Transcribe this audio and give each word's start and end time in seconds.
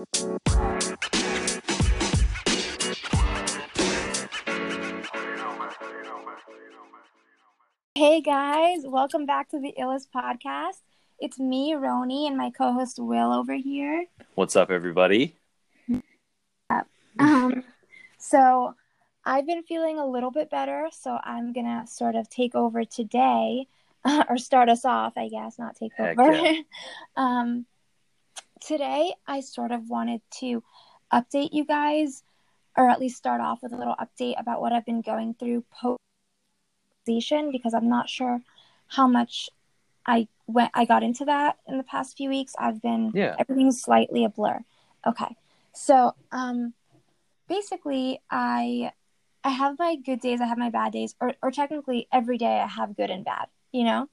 Hey 0.00 0.06
guys, 8.22 8.78
welcome 8.84 9.26
back 9.26 9.50
to 9.50 9.60
the 9.60 9.74
Illest 9.78 10.06
podcast. 10.14 10.80
It's 11.18 11.38
me, 11.38 11.74
Roni, 11.74 12.26
and 12.26 12.38
my 12.38 12.48
co-host 12.48 12.98
Will 12.98 13.30
over 13.30 13.54
here. 13.54 14.06
What's 14.36 14.56
up, 14.56 14.70
everybody? 14.70 15.36
Um, 17.18 17.62
so 18.16 18.74
I've 19.26 19.46
been 19.46 19.64
feeling 19.64 19.98
a 19.98 20.06
little 20.06 20.30
bit 20.30 20.48
better, 20.48 20.88
so 20.92 21.18
I'm 21.22 21.52
gonna 21.52 21.86
sort 21.86 22.14
of 22.14 22.30
take 22.30 22.54
over 22.54 22.86
today, 22.86 23.66
or 24.30 24.38
start 24.38 24.70
us 24.70 24.86
off, 24.86 25.18
I 25.18 25.28
guess, 25.28 25.58
not 25.58 25.76
take 25.76 25.92
Heck 25.94 26.18
over. 26.18 26.32
yeah. 26.32 26.60
um, 27.16 27.66
today, 28.60 29.14
I 29.26 29.40
sort 29.40 29.72
of 29.72 29.88
wanted 29.88 30.20
to 30.40 30.62
update 31.12 31.50
you 31.52 31.64
guys, 31.64 32.22
or 32.76 32.88
at 32.88 33.00
least 33.00 33.16
start 33.16 33.40
off 33.40 33.62
with 33.62 33.72
a 33.72 33.76
little 33.76 33.96
update 33.96 34.38
about 34.40 34.60
what 34.60 34.72
I've 34.72 34.86
been 34.86 35.00
going 35.02 35.34
through 35.34 35.64
post 35.72 35.98
because 37.50 37.74
I'm 37.74 37.88
not 37.88 38.08
sure 38.08 38.40
how 38.86 39.08
much 39.08 39.50
I 40.06 40.28
went 40.46 40.70
I 40.74 40.84
got 40.84 41.02
into 41.02 41.24
that 41.24 41.56
in 41.66 41.76
the 41.76 41.82
past 41.84 42.16
few 42.16 42.28
weeks. 42.28 42.54
I've 42.58 42.80
been 42.80 43.12
Yeah. 43.14 43.34
everything's 43.38 43.82
slightly 43.82 44.24
a 44.24 44.28
blur. 44.28 44.60
Okay. 45.06 45.36
So, 45.72 46.14
um 46.30 46.72
basically 47.48 48.20
I 48.30 48.92
I 49.42 49.48
have 49.50 49.78
my 49.78 49.96
good 49.96 50.20
days, 50.20 50.40
I 50.40 50.46
have 50.46 50.58
my 50.58 50.70
bad 50.70 50.92
days, 50.92 51.14
or 51.20 51.34
or 51.42 51.50
technically 51.50 52.06
every 52.12 52.38
day 52.38 52.60
I 52.60 52.66
have 52.66 52.96
good 52.96 53.10
and 53.10 53.24
bad, 53.24 53.48
you 53.72 53.84
know? 53.84 54.08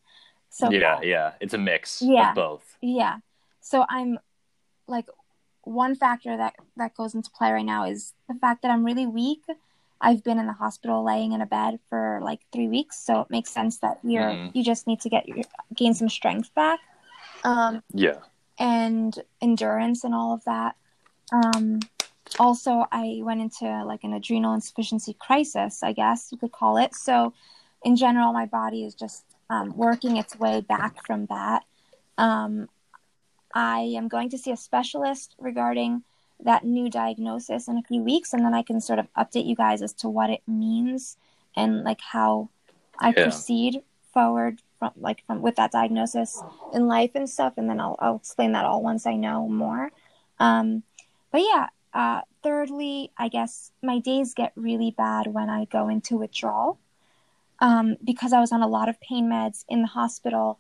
So 0.50 0.72
yeah, 0.72 1.02
yeah. 1.02 1.34
It's 1.40 1.54
a 1.54 1.58
mix 1.58 2.02
Yeah. 2.02 2.30
of 2.30 2.36
both. 2.36 2.78
yeah. 2.82 3.18
So 3.62 3.86
I'm 3.90 4.18
like 4.88 5.08
one 5.64 5.96
factor 5.96 6.38
that 6.38 6.56
that 6.78 6.96
goes 6.96 7.14
into 7.14 7.30
play 7.32 7.52
right 7.52 7.66
now 7.66 7.86
is 7.86 8.14
the 8.30 8.36
fact 8.36 8.62
that 8.62 8.72
I'm 8.72 8.86
really 8.86 9.06
weak. 9.06 9.44
I've 10.00 10.24
been 10.24 10.38
in 10.40 10.46
the 10.48 10.54
hospital 10.54 11.04
laying 11.04 11.32
in 11.32 11.42
a 11.42 11.46
bed 11.46 11.80
for 11.90 12.20
like 12.22 12.42
3 12.54 12.68
weeks, 12.68 13.00
so 13.00 13.22
it 13.22 13.30
makes 13.30 13.50
sense 13.52 13.80
that 13.80 13.98
you're 14.04 14.34
Mhm. 14.34 14.52
you 14.56 14.64
just 14.64 14.88
need 14.88 15.02
to 15.02 15.10
get 15.10 15.28
your 15.28 15.44
gain 15.76 15.94
some 15.94 16.10
strength 16.10 16.54
back. 16.54 16.80
Um 17.44 17.84
Yeah. 17.94 18.20
and 18.60 19.20
endurance 19.42 20.04
and 20.04 20.16
all 20.16 20.34
of 20.34 20.44
that. 20.46 20.76
Um, 21.32 21.80
also, 22.40 22.86
I 22.92 23.20
went 23.22 23.42
into 23.42 23.66
like 23.86 24.04
an 24.04 24.14
adrenal 24.14 24.54
insufficiency 24.54 25.14
crisis, 25.14 25.84
I 25.84 25.92
guess 25.94 26.32
you 26.32 26.38
could 26.38 26.52
call 26.52 26.78
it. 26.78 26.96
So, 26.96 27.34
in 27.84 27.96
general, 27.96 28.34
my 28.34 28.46
body 28.46 28.84
is 28.84 28.96
just 28.96 29.26
um, 29.50 29.76
working 29.78 30.18
its 30.18 30.36
way 30.38 30.62
back 30.62 31.06
from 31.06 31.28
that. 31.28 31.64
Um, 32.18 32.68
I 33.54 33.80
am 33.96 34.08
going 34.08 34.30
to 34.30 34.38
see 34.38 34.52
a 34.52 34.58
specialist 34.58 35.36
regarding 35.40 36.04
that 36.44 36.64
new 36.64 36.90
diagnosis 36.90 37.68
in 37.68 37.78
a 37.78 37.84
few 37.84 38.04
weeks, 38.04 38.34
and 38.34 38.46
then 38.46 38.54
I 38.54 38.62
can 38.62 38.80
sort 38.82 39.00
of 39.00 39.12
update 39.14 39.46
you 39.48 39.56
guys 39.56 39.82
as 39.82 39.94
to 39.94 40.10
what 40.10 40.30
it 40.30 40.42
means 40.48 41.18
and 41.56 41.84
like 41.84 42.02
how 42.02 42.50
I 43.00 43.10
Yeah. 43.12 43.24
proceed 43.24 43.84
forward 44.14 44.62
from 44.80 44.92
like 44.98 45.24
from 45.26 45.42
with 45.42 45.56
that 45.56 45.72
diagnosis 45.72 46.44
in 46.74 46.88
life 46.88 47.12
and 47.16 47.30
stuff, 47.30 47.54
and 47.58 47.70
then 47.70 47.80
I'll 47.80 47.96
I'll 48.00 48.18
explain 48.18 48.52
that 48.54 48.66
all 48.66 48.82
once 48.84 49.06
I 49.08 49.16
know 49.16 49.48
more. 49.48 49.92
Um, 50.40 50.84
but 51.32 51.42
yeah, 51.42 51.68
uh, 51.94 52.22
thirdly, 52.44 53.12
I 53.18 53.28
guess 53.30 53.72
my 53.82 54.00
days 54.00 54.34
get 54.34 54.52
really 54.56 54.92
bad 54.92 55.28
when 55.28 55.50
I 55.50 55.66
go 55.66 55.90
into 55.90 56.18
withdrawal 56.18 56.78
um, 57.60 57.98
because 58.04 58.34
I 58.34 58.40
was 58.40 58.52
on 58.52 58.62
a 58.62 58.68
lot 58.68 58.90
of 58.90 59.00
pain 59.02 59.30
meds 59.30 59.66
in 59.68 59.82
the 59.82 59.88
hospital, 59.88 60.60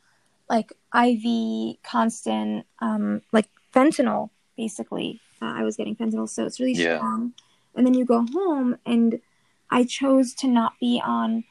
like 0.49 0.71
IV, 0.95 1.77
constant, 1.83 2.65
um, 2.79 3.21
like 3.31 3.49
fentanyl, 3.73 4.29
basically. 4.55 5.19
Uh, 5.41 5.53
I 5.55 5.63
was 5.63 5.75
getting 5.75 5.95
fentanyl, 5.95 6.29
so 6.29 6.45
it's 6.45 6.59
really 6.59 6.73
Yeah. 6.73 6.97
strong. 6.97 7.33
And 7.75 7.85
then 7.85 7.93
you 7.93 8.05
go 8.05 8.25
home, 8.33 8.77
and 8.85 9.19
I 9.69 9.83
chose 9.83 10.33
to 10.35 10.47
not 10.47 10.73
be 10.79 11.01
on 11.03 11.43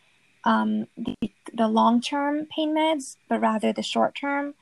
um, 0.45 0.87
the, 0.97 1.15
the 1.53 1.69
long 1.69 2.01
term 2.01 2.47
pain 2.47 2.75
meds, 2.75 3.17
but 3.29 3.41
rather 3.41 3.73
the 3.73 3.83
short 3.83 4.15
term, 4.15 4.55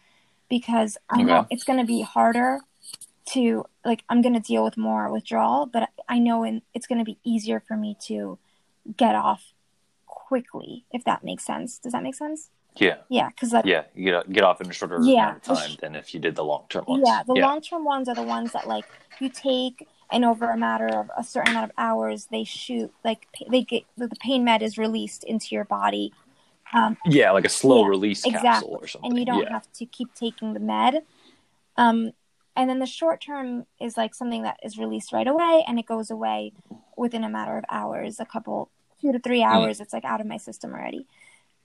because 0.49 0.99
I 1.09 1.23
know 1.23 1.39
Okay. 1.41 1.47
it's 1.51 1.65
going 1.65 1.79
to 1.79 1.87
be 1.87 2.03
harder 2.03 2.61
to 3.27 3.65
like. 3.85 4.03
I'm 4.09 4.21
going 4.21 4.35
to 4.35 4.41
deal 4.41 4.65
with 4.65 4.77
more 4.77 5.11
withdrawal, 5.11 5.67
but 5.67 5.89
I 6.09 6.19
know 6.19 6.45
in, 6.45 6.63
it's 6.75 6.87
going 6.87 6.99
to 6.99 7.05
be 7.05 7.19
easier 7.25 7.61
for 7.61 7.77
me 7.77 7.97
to 8.07 8.39
get 8.97 9.15
off 9.15 9.53
quickly, 10.07 10.85
if 10.91 11.05
that 11.05 11.25
makes 11.25 11.45
sense. 11.47 11.79
Does 11.79 11.93
that 11.93 12.03
make 12.03 12.15
sense? 12.15 12.51
Yeah. 12.77 12.97
Yeah, 13.09 13.29
because 13.29 13.53
like 13.53 13.67
Yeah. 13.67 13.85
You 13.95 14.11
get, 14.11 14.33
get 14.33 14.45
off 14.45 14.61
in 14.61 14.69
a 14.69 14.73
shorter 14.73 14.97
Yeah, 14.97 15.25
amount 15.25 15.37
of 15.37 15.43
time 15.43 15.71
sh- 15.71 15.77
than 15.77 15.95
if 15.95 16.15
you 16.15 16.21
did 16.21 16.35
the 16.37 16.45
long 16.45 16.65
term 16.69 16.85
ones. 16.87 17.03
yeah, 17.07 17.23
the 17.27 17.35
yeah. 17.35 17.47
long 17.47 17.61
term 17.61 17.85
ones 17.85 18.09
are 18.09 18.15
the 18.15 18.23
ones 18.23 18.53
that 18.53 18.67
like 18.67 18.87
you 19.21 19.29
take 19.31 19.87
and 20.11 20.25
over 20.25 20.51
a 20.51 20.57
matter 20.57 20.87
of 20.87 21.11
a 21.17 21.25
certain 21.25 21.51
amount 21.51 21.65
of 21.65 21.73
hours 21.79 22.27
they 22.31 22.45
shoot 22.45 22.93
like 23.05 23.27
they 23.51 23.63
get 23.63 23.85
the 23.97 24.09
pain 24.21 24.45
med 24.45 24.63
is 24.63 24.77
released 24.79 25.25
into 25.25 25.55
your 25.55 25.65
body. 25.65 26.13
Um, 26.73 26.97
yeah, 27.07 27.31
like 27.31 27.45
a 27.45 27.49
slow 27.49 27.83
Yeah, 27.83 27.89
release 27.89 28.23
capsule 28.23 28.37
exactly. 28.37 28.77
or 28.81 28.87
something. 28.89 29.11
and 29.11 29.19
you 29.19 29.25
don't 29.27 29.43
yeah. 29.45 29.53
have 29.53 29.71
to 29.75 29.87
keep 29.87 30.15
taking 30.15 30.55
the 30.55 30.61
med. 30.61 31.03
Um, 31.77 32.13
and 32.57 32.71
then 32.71 32.79
the 32.79 32.87
short 32.87 33.21
term 33.21 33.67
is 33.81 33.97
like 33.97 34.15
something 34.15 34.43
that 34.43 34.59
is 34.63 34.79
released 34.79 35.13
right 35.13 35.27
away 35.27 35.65
and 35.67 35.79
it 35.79 35.87
goes 35.87 36.11
away 36.11 36.53
within 36.97 37.25
a 37.25 37.29
matter 37.29 37.59
of 37.59 37.65
hours, 37.71 38.21
a 38.21 38.25
couple, 38.25 38.71
two 39.01 39.13
to 39.13 39.19
three 39.19 39.43
hours. 39.43 39.81
It's 39.81 39.93
like 39.93 40.05
out 40.05 40.21
of 40.21 40.27
my 40.27 40.37
system 40.37 40.73
already. 40.73 41.07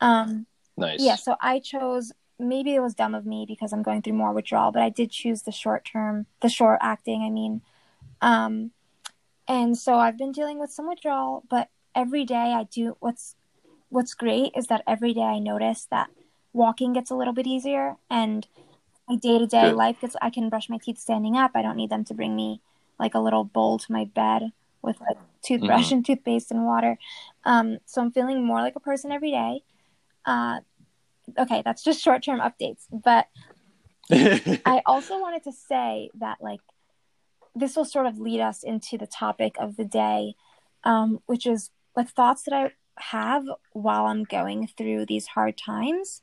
Um, 0.01 0.45
nice. 0.79 1.01
yeah, 1.01 1.15
so 1.15 1.35
I 1.41 1.59
chose. 1.59 2.11
Maybe 2.39 2.73
it 2.73 2.79
was 2.79 2.93
dumb 2.93 3.15
of 3.15 3.25
me 3.25 3.45
because 3.47 3.73
I'm 3.73 3.83
going 3.83 4.01
through 4.01 4.13
more 4.13 4.31
withdrawal, 4.31 4.71
but 4.71 4.81
I 4.81 4.89
did 4.89 5.11
choose 5.11 5.41
the 5.41 5.51
short 5.51 5.83
term, 5.83 6.25
the 6.41 6.49
short 6.49 6.79
acting. 6.81 7.21
I 7.21 7.29
mean, 7.29 7.61
um, 8.21 8.71
and 9.47 9.77
so 9.77 9.95
I've 9.95 10.17
been 10.17 10.31
dealing 10.31 10.59
with 10.59 10.71
some 10.71 10.87
withdrawal, 10.87 11.43
but 11.49 11.69
every 11.93 12.23
day 12.23 12.53
I 12.55 12.63
do. 12.63 12.95
What's 12.99 13.35
what's 13.89 14.13
great 14.13 14.53
is 14.55 14.67
that 14.67 14.83
every 14.87 15.13
day 15.13 15.21
I 15.21 15.39
notice 15.39 15.87
that 15.91 16.09
walking 16.53 16.93
gets 16.93 17.11
a 17.11 17.15
little 17.15 17.33
bit 17.33 17.47
easier, 17.47 17.95
and 18.09 18.47
my 19.07 19.15
day 19.15 19.37
to 19.37 19.47
day 19.47 19.71
life 19.71 19.99
gets. 19.99 20.15
I 20.21 20.29
can 20.29 20.49
brush 20.49 20.69
my 20.69 20.77
teeth 20.77 20.97
standing 20.99 21.35
up. 21.35 21.51
I 21.55 21.61
don't 21.61 21.77
need 21.77 21.89
them 21.89 22.05
to 22.05 22.13
bring 22.13 22.35
me 22.35 22.61
like 22.99 23.15
a 23.15 23.19
little 23.19 23.43
bowl 23.43 23.79
to 23.79 23.91
my 23.91 24.05
bed 24.05 24.51
with 24.81 24.99
like 25.01 25.17
toothbrush 25.41 25.91
and 25.91 26.05
toothpaste 26.05 26.51
and 26.51 26.65
water. 26.65 26.97
Um, 27.43 27.79
so 27.85 28.01
I'm 28.01 28.11
feeling 28.11 28.45
more 28.45 28.61
like 28.61 28.75
a 28.75 28.79
person 28.79 29.11
every 29.11 29.31
day. 29.31 29.63
Uh, 30.25 30.59
okay, 31.37 31.61
that's 31.63 31.83
just 31.83 32.01
short 32.01 32.23
term 32.23 32.39
updates. 32.39 32.85
But 32.91 33.27
I 34.11 34.81
also 34.85 35.19
wanted 35.19 35.43
to 35.43 35.51
say 35.51 36.09
that, 36.19 36.37
like, 36.41 36.61
this 37.55 37.75
will 37.75 37.85
sort 37.85 38.05
of 38.05 38.19
lead 38.19 38.39
us 38.41 38.63
into 38.63 38.97
the 38.97 39.07
topic 39.07 39.55
of 39.59 39.75
the 39.75 39.85
day, 39.85 40.35
um, 40.83 41.19
which 41.25 41.45
is 41.45 41.71
like 41.95 42.09
thoughts 42.09 42.43
that 42.43 42.53
I 42.53 42.71
have 42.97 43.45
while 43.73 44.05
I'm 44.05 44.23
going 44.23 44.67
through 44.67 45.05
these 45.05 45.27
hard 45.27 45.57
times 45.57 46.21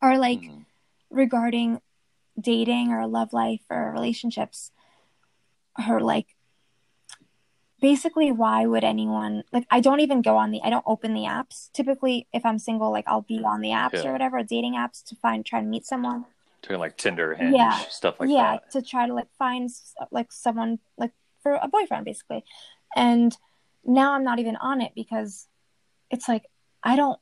are 0.00 0.18
like 0.18 0.40
Mhm. 0.40 0.64
regarding 1.10 1.80
dating 2.40 2.92
or 2.92 3.06
love 3.06 3.32
life 3.32 3.62
or 3.70 3.92
relationships 3.92 4.70
or 5.88 6.00
like 6.00 6.33
basically 7.80 8.30
why 8.32 8.66
would 8.66 8.84
anyone 8.84 9.42
like 9.52 9.66
i 9.70 9.80
don't 9.80 10.00
even 10.00 10.22
go 10.22 10.36
on 10.36 10.50
the 10.50 10.60
i 10.62 10.70
don't 10.70 10.84
open 10.86 11.12
the 11.14 11.22
apps 11.22 11.70
typically 11.72 12.26
if 12.32 12.44
i'm 12.46 12.58
single 12.58 12.90
like 12.90 13.04
i'll 13.06 13.22
be 13.22 13.42
on 13.44 13.60
the 13.60 13.70
apps 13.70 13.94
Yeah. 13.94 14.08
or 14.08 14.12
whatever 14.12 14.42
dating 14.42 14.74
apps 14.74 15.02
to 15.06 15.16
find 15.16 15.44
try 15.44 15.60
to 15.60 15.66
meet 15.66 15.84
someone 15.84 16.24
Talking 16.62 16.78
like 16.78 16.96
Tinder, 16.96 17.34
Hinge, 17.34 17.54
Yeah. 17.54 17.76
stuff 17.90 18.18
like 18.20 18.30
yeah 18.30 18.52
that. 18.52 18.70
to 18.70 18.80
try 18.80 19.06
to 19.06 19.12
like 19.12 19.28
find 19.38 19.68
like 20.10 20.32
someone 20.32 20.78
like 20.96 21.12
for 21.42 21.54
a 21.60 21.68
boyfriend 21.68 22.04
basically 22.06 22.44
and 22.96 23.36
now 23.84 24.14
i'm 24.14 24.24
not 24.24 24.38
even 24.38 24.56
on 24.56 24.80
it 24.80 24.92
because 24.94 25.46
it's 26.10 26.28
like 26.28 26.46
i 26.82 26.96
don't 26.96 27.18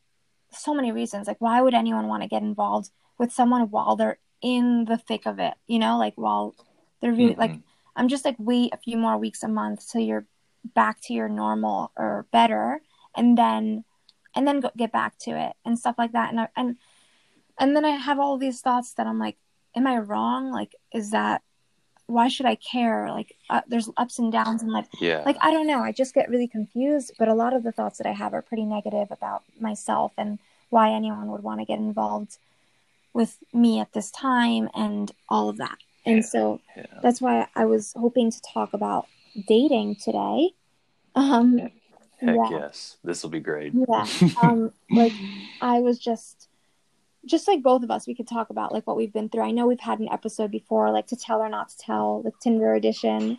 so 0.52 0.74
many 0.74 0.92
reasons 0.92 1.26
like 1.26 1.40
why 1.40 1.60
would 1.60 1.74
anyone 1.74 2.06
want 2.08 2.22
to 2.22 2.28
get 2.28 2.42
involved 2.42 2.90
with 3.18 3.32
someone 3.32 3.62
while 3.70 3.96
they're 3.96 4.18
in 4.42 4.84
the 4.84 4.98
thick 4.98 5.24
of 5.26 5.38
it 5.38 5.54
you 5.66 5.78
know 5.78 5.98
like 5.98 6.12
while 6.16 6.54
they're 7.00 7.12
really 7.12 7.34
like 7.34 7.52
Mhm. 7.52 7.62
i'm 7.96 8.08
just 8.08 8.24
like 8.24 8.36
wait 8.38 8.72
a 8.72 8.76
few 8.76 8.96
more 8.98 9.16
weeks 9.18 9.42
a 9.42 9.48
month 9.48 9.88
till 9.90 10.02
you're 10.02 10.26
back 10.74 11.00
to 11.02 11.12
your 11.12 11.28
normal 11.28 11.90
or 11.96 12.26
better 12.32 12.80
and 13.16 13.36
then 13.36 13.84
and 14.34 14.46
then 14.46 14.60
go, 14.60 14.70
get 14.76 14.92
back 14.92 15.18
to 15.18 15.30
it 15.30 15.52
and 15.64 15.78
stuff 15.78 15.96
like 15.98 16.12
that. 16.12 16.30
And 16.30 16.40
I, 16.40 16.48
and 16.56 16.76
and 17.58 17.76
then 17.76 17.84
i 17.84 17.90
have 17.90 18.18
all 18.18 18.38
these 18.38 18.60
thoughts 18.60 18.94
that 18.94 19.06
i'm 19.06 19.18
like 19.18 19.36
am 19.74 19.86
i 19.86 19.96
wrong? 19.98 20.50
Like 20.50 20.74
is 20.92 21.10
that 21.10 21.42
why 22.06 22.28
should 22.28 22.46
i 22.46 22.56
care? 22.56 23.08
Like 23.10 23.34
uh, 23.48 23.62
there's 23.66 23.88
ups 23.96 24.18
and 24.18 24.32
downs 24.32 24.62
in 24.62 24.68
life 24.68 24.86
yeah. 25.00 25.22
like 25.24 25.36
i 25.40 25.50
don't 25.50 25.66
know. 25.66 25.80
I 25.80 25.92
just 25.92 26.14
get 26.14 26.30
really 26.30 26.48
confused 26.48 27.12
but 27.18 27.28
a 27.28 27.34
lot 27.34 27.54
of 27.54 27.62
the 27.62 27.72
thoughts 27.72 27.98
that 27.98 28.06
i 28.06 28.12
have 28.12 28.34
are 28.34 28.42
pretty 28.42 28.64
negative 28.64 29.08
about 29.10 29.42
myself 29.60 30.12
and 30.16 30.38
why 30.70 30.90
anyone 30.90 31.30
would 31.30 31.42
want 31.42 31.60
to 31.60 31.66
get 31.66 31.78
involved 31.78 32.38
with 33.12 33.36
me 33.52 33.78
at 33.78 33.92
this 33.92 34.10
time 34.10 34.70
and 34.74 35.12
all 35.28 35.50
of 35.50 35.58
that. 35.58 35.76
And 36.06 36.24
so 36.24 36.60
yeah. 36.76 36.86
that's 37.02 37.20
why 37.20 37.46
i 37.54 37.64
was 37.64 37.92
hoping 37.96 38.30
to 38.30 38.40
talk 38.42 38.72
about 38.72 39.06
dating 39.48 39.96
today 39.96 40.50
um 41.14 41.58
Heck 41.58 41.72
yeah. 42.36 42.48
yes. 42.50 42.98
This 43.02 43.22
will 43.22 43.30
be 43.30 43.40
great. 43.40 43.72
yeah 43.88 44.06
um 44.42 44.72
like 44.90 45.12
i 45.60 45.80
was 45.80 45.98
just 45.98 46.48
just 47.24 47.46
like 47.46 47.62
both 47.62 47.84
of 47.84 47.90
us, 47.92 48.08
we 48.08 48.16
could 48.16 48.26
talk 48.26 48.50
about 48.50 48.72
like 48.72 48.84
what 48.84 48.96
we've 48.96 49.12
been 49.12 49.28
through. 49.28 49.44
I 49.44 49.52
know 49.52 49.68
we've 49.68 49.78
had 49.78 50.00
an 50.00 50.08
episode 50.10 50.50
before, 50.50 50.90
like 50.90 51.06
to 51.06 51.14
tell 51.16 51.38
or 51.40 51.48
not 51.48 51.68
to 51.68 51.78
tell, 51.78 52.20
the 52.22 52.32
Tinder 52.40 52.74
edition, 52.74 53.38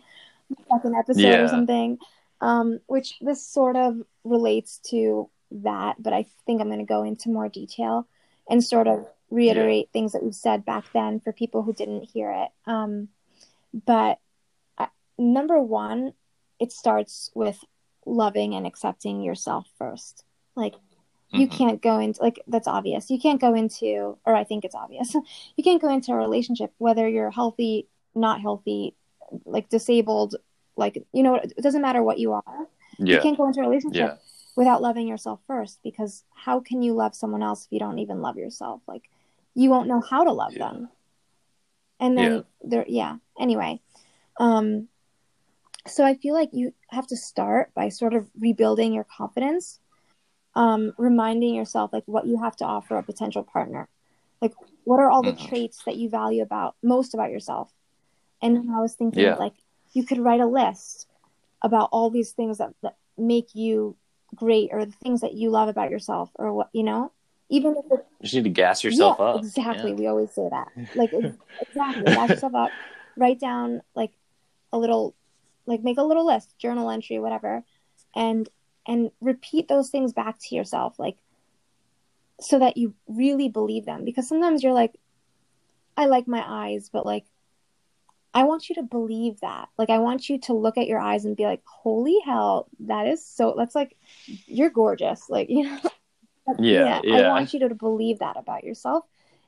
second 0.72 0.94
episode 0.96 1.20
Yeah. 1.20 1.42
or 1.42 1.48
something. 1.48 1.98
Um, 2.40 2.80
which 2.86 3.18
this 3.20 3.46
sort 3.46 3.76
of 3.76 4.00
relates 4.24 4.78
to 4.88 5.28
that, 5.50 6.02
but 6.02 6.14
I 6.14 6.24
think 6.46 6.62
I'm 6.62 6.68
going 6.68 6.78
to 6.78 6.86
go 6.86 7.02
into 7.02 7.28
more 7.28 7.50
detail 7.50 8.06
and 8.48 8.64
sort 8.64 8.88
of 8.88 9.06
reiterate 9.30 9.90
things 9.92 10.12
that 10.12 10.22
we've 10.22 10.34
said 10.34 10.64
back 10.64 10.84
then 10.94 11.20
for 11.20 11.32
people 11.34 11.62
who 11.62 11.74
didn't 11.74 12.04
hear 12.10 12.30
it. 12.30 12.48
Um, 12.66 13.08
but 13.84 14.18
number 15.18 15.60
one, 15.60 16.12
it 16.60 16.72
starts 16.72 17.30
with 17.34 17.62
loving 18.06 18.54
and 18.54 18.66
accepting 18.66 19.22
yourself 19.22 19.66
first. 19.78 20.24
Like 20.56 20.74
you 21.32 21.48
Mhm. 21.48 21.56
can't 21.56 21.82
go 21.82 21.98
into 21.98 22.22
like 22.22 22.40
that's 22.46 22.68
obvious. 22.68 23.10
You 23.10 23.18
can't 23.18 23.40
go 23.40 23.54
into 23.54 24.16
or 24.24 24.34
I 24.34 24.44
think 24.44 24.64
it's 24.64 24.74
obvious. 24.74 25.14
you 25.56 25.64
can't 25.64 25.80
go 25.82 25.88
into 25.88 26.12
a 26.12 26.16
relationship 26.16 26.72
whether 26.78 27.08
you're 27.08 27.30
healthy, 27.30 27.88
not 28.14 28.40
healthy, 28.40 28.94
like 29.44 29.68
disabled, 29.68 30.36
like 30.76 31.04
you 31.12 31.22
know, 31.22 31.36
it 31.36 31.56
doesn't 31.62 31.82
matter 31.82 32.02
what 32.02 32.18
you 32.18 32.32
are. 32.34 32.68
You 33.16 33.20
can't 33.22 33.36
go 33.36 33.46
into 33.48 33.60
a 33.60 33.64
relationship 33.68 34.10
Yeah. 34.12 34.16
without 34.54 34.82
loving 34.82 35.08
yourself 35.08 35.40
first 35.46 35.80
because 35.82 36.24
how 36.30 36.60
can 36.60 36.82
you 36.82 36.94
love 36.94 37.14
someone 37.14 37.42
else 37.42 37.66
if 37.66 37.72
you 37.72 37.80
don't 37.80 37.98
even 37.98 38.20
love 38.22 38.36
yourself? 38.36 38.82
Like 38.86 39.08
you 39.54 39.70
won't 39.70 39.88
know 39.88 40.00
how 40.00 40.22
to 40.24 40.32
love 40.32 40.52
Yeah. 40.52 40.70
them. 40.70 40.88
And 42.00 42.16
then 42.18 42.32
Yeah. 42.32 42.42
there 42.62 42.84
yeah, 42.86 43.16
anyway. 43.40 43.80
Um 44.38 44.88
so 45.86 46.04
I 46.04 46.14
feel 46.14 46.34
like 46.34 46.50
you 46.52 46.72
have 46.90 47.06
to 47.08 47.16
start 47.16 47.72
by 47.74 47.88
sort 47.88 48.14
of 48.14 48.28
rebuilding 48.38 48.92
your 48.94 49.04
confidence. 49.04 49.80
Um 50.54 50.92
reminding 50.98 51.54
yourself 51.54 51.92
like 51.92 52.04
what 52.06 52.26
you 52.26 52.38
have 52.40 52.56
to 52.56 52.64
offer 52.64 52.96
a 52.96 53.02
potential 53.02 53.42
partner. 53.42 53.88
Like 54.40 54.52
what 54.84 55.00
are 55.00 55.10
all 55.10 55.22
the 55.22 55.32
Mhm. 55.32 55.48
traits 55.48 55.82
that 55.84 55.96
you 55.96 56.08
value 56.08 56.42
about 56.42 56.76
most 56.82 57.14
about 57.14 57.30
yourself? 57.30 57.72
And 58.42 58.70
I 58.70 58.80
was 58.80 58.94
thinking 58.94 59.22
Yeah. 59.22 59.36
like 59.36 59.54
you 59.92 60.04
could 60.04 60.18
write 60.18 60.40
a 60.40 60.46
list 60.46 61.06
about 61.62 61.88
all 61.92 62.10
these 62.10 62.32
things 62.32 62.58
that, 62.58 62.74
that 62.82 62.96
make 63.16 63.54
you 63.54 63.96
great 64.34 64.70
or 64.72 64.84
the 64.84 64.92
things 64.92 65.20
that 65.22 65.34
you 65.34 65.50
love 65.50 65.68
about 65.68 65.90
yourself 65.90 66.30
or 66.36 66.52
what 66.52 66.68
you 66.72 66.82
know 66.82 67.12
even 67.48 67.72
if 67.76 67.84
it's 67.90 68.02
You 68.20 68.24
just 68.24 68.34
need 68.34 68.44
to 68.44 68.50
gas 68.50 68.82
yourself 68.82 69.18
yeah, 69.20 69.26
up. 69.26 69.38
exactly 69.38 69.90
Yeah. 69.90 69.96
we 69.96 70.06
always 70.08 70.32
say 70.32 70.48
that 70.50 70.68
like 70.96 71.10
exactly 71.60 72.04
gas 72.12 72.30
yourself 72.30 72.54
up 72.54 72.72
write 73.16 73.38
down 73.38 73.80
like 73.94 74.10
a 74.72 74.78
little 74.78 75.14
like 75.66 75.82
make 75.82 75.98
a 75.98 76.02
little 76.02 76.26
list 76.26 76.54
journal 76.58 76.90
entry 76.90 77.18
whatever 77.18 77.62
and 78.14 78.48
and 78.86 79.10
repeat 79.20 79.68
those 79.68 79.90
things 79.90 80.12
back 80.12 80.38
to 80.38 80.54
yourself 80.54 80.98
like 80.98 81.16
so 82.40 82.58
that 82.58 82.76
you 82.76 82.94
really 83.08 83.48
believe 83.48 83.84
them 83.86 84.04
because 84.04 84.28
sometimes 84.28 84.62
you're 84.62 84.72
like 84.72 84.98
i 85.96 86.06
like 86.06 86.26
my 86.26 86.42
eyes 86.46 86.90
but 86.92 87.06
like 87.06 87.24
i 88.34 88.44
want 88.44 88.68
you 88.68 88.74
to 88.74 88.82
believe 88.82 89.40
that 89.40 89.68
like 89.78 89.90
i 89.90 89.98
want 89.98 90.28
you 90.28 90.38
to 90.38 90.52
look 90.52 90.76
at 90.76 90.86
your 90.86 90.98
eyes 91.00 91.24
and 91.24 91.36
be 91.36 91.44
like 91.44 91.62
holy 91.64 92.18
hell 92.24 92.68
that 92.80 93.06
is 93.06 93.24
so 93.24 93.54
that's 93.56 93.74
like 93.74 93.96
you're 94.46 94.70
gorgeous 94.70 95.28
like 95.30 95.48
you 95.50 95.64
know 95.64 95.78
Yeah, 96.58 97.00
I 97.10 97.20
yeah. 97.20 97.30
want 97.30 97.54
you 97.54 97.60
to 97.68 97.74
believe 97.74 98.18
that 98.18 98.36
about 98.36 98.64
yourself. 98.64 99.04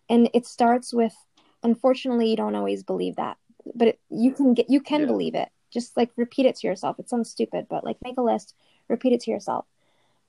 And 0.08 0.30
it 0.34 0.46
starts 0.46 0.94
with 0.94 1.14
unfortunately 1.62 2.30
you 2.30 2.36
don't 2.36 2.54
always 2.54 2.82
believe 2.82 3.16
that. 3.16 3.36
But 3.74 3.88
it, 3.88 4.00
you 4.10 4.32
can 4.32 4.54
get 4.54 4.70
you 4.70 4.80
can 4.80 5.02
Yeah. 5.02 5.06
believe 5.06 5.34
it. 5.34 5.48
Just 5.76 5.96
like 5.96 6.10
repeat 6.16 6.46
it 6.46 6.56
to 6.56 6.66
yourself. 6.66 6.98
It 6.98 7.08
sounds 7.10 7.28
stupid, 7.30 7.66
but 7.68 7.84
like 7.84 7.98
make 8.02 8.16
a 8.16 8.22
list, 8.32 8.54
repeat 8.88 9.12
it 9.12 9.20
to 9.24 9.30
yourself. 9.30 9.66